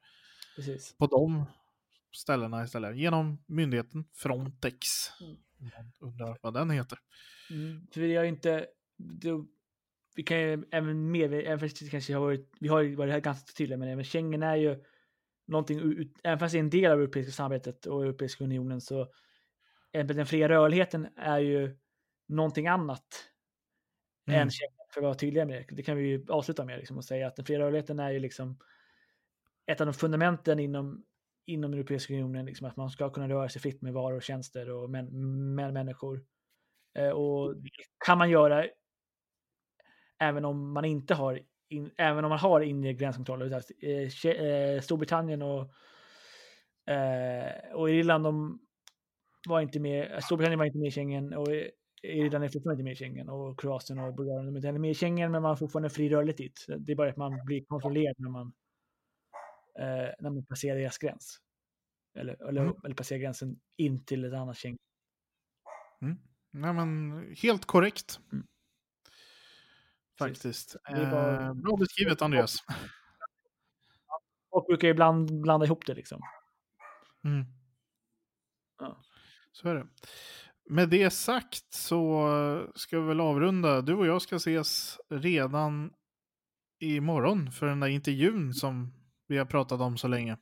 [0.57, 0.95] Precis.
[0.99, 1.45] på de
[2.12, 2.97] ställena istället.
[2.97, 4.86] Genom myndigheten Frontex.
[5.20, 5.36] Mm.
[5.76, 6.99] Man undrar vad den heter.
[7.51, 8.66] Mm, för vi har inte...
[10.14, 13.52] Vi kan ju även mer, även fast kanske har varit, vi har varit här ganska
[13.52, 14.84] tydliga med det, men Schengen är ju
[15.46, 19.12] någonting, ut- även fast det är en del av europeiska samarbetet och Europeiska unionen så
[19.92, 21.76] den fria rörligheten är ju
[22.28, 23.28] någonting annat
[24.28, 24.40] Mm.
[24.40, 25.76] än Schengen, för att vara tydliga med det.
[25.76, 28.18] Det kan vi ju avsluta med liksom, och säga att den fria rörligheten är ju
[28.18, 28.58] liksom
[29.66, 31.04] ett av de fundamenten inom,
[31.46, 34.70] inom Europeiska unionen, liksom, att man ska kunna röra sig fritt med varor och tjänster
[34.70, 36.24] och män, med människor.
[36.94, 37.70] Eh, och det
[38.06, 38.66] kan man göra
[40.23, 43.62] även om man inte har, in, även om man har inre gränskontroller.
[43.83, 45.61] Eh, eh, Storbritannien och,
[46.93, 48.59] eh, och Irland, de
[49.49, 51.49] var inte med, Storbritannien var inte med i Schengen och
[52.03, 54.91] Irland är fortfarande inte med i Schengen och Kroatien och Bulgarien de är inte med
[54.91, 56.66] i Schengen men man har fortfarande fri rörlighet dit.
[56.79, 58.53] Det är bara att man blir kontrollerad när man,
[59.79, 61.39] eh, när man passerar deras gräns.
[62.18, 62.75] Eller, eller, Mm.
[62.85, 64.79] eller passerar gränsen in till ett annat Schengen.
[66.03, 66.16] Mm.
[66.51, 66.87] Nej, men
[67.43, 68.20] helt korrekt.
[68.33, 68.47] Mm.
[70.18, 70.76] Faktiskt.
[70.90, 72.56] Bara- Eh, bra beskrivet Andreas.
[74.50, 76.20] Och brukar ibland blanda ihop det liksom.
[77.24, 77.44] Mm.
[78.78, 79.02] Ja.
[79.52, 79.86] Så är det.
[80.70, 83.82] Med det sagt så ska vi väl avrunda.
[83.82, 85.92] Du och jag ska ses redan
[86.78, 88.92] imorgon för den där intervjun som
[89.26, 90.36] vi har pratat om så länge.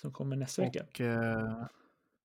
[0.00, 0.82] Som kommer nästa vecka.
[0.84, 1.66] Och, eh,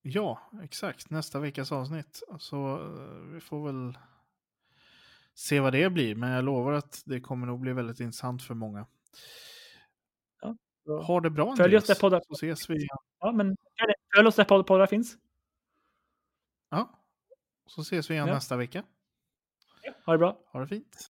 [0.02, 1.10] ja, exakt.
[1.10, 2.22] Nästa veckas avsnitt.
[2.38, 3.98] Så eh, vi får väl
[5.34, 6.14] se vad det blir.
[6.14, 8.86] Men jag lovar att det kommer nog bli väldigt intressant för många.
[10.84, 11.02] Bra.
[11.02, 12.88] Ha det bra Följ oss där poddar- så ses vi igen.
[13.18, 13.56] Ja, men
[14.16, 15.16] följ oss där podd- poddar finns.
[16.70, 17.00] Ja.
[17.66, 18.34] Så ses vi igen Ja.
[18.34, 18.82] nästa vecka.
[19.82, 20.38] Ja, Ha det bra.
[20.52, 21.09] Ha det fint.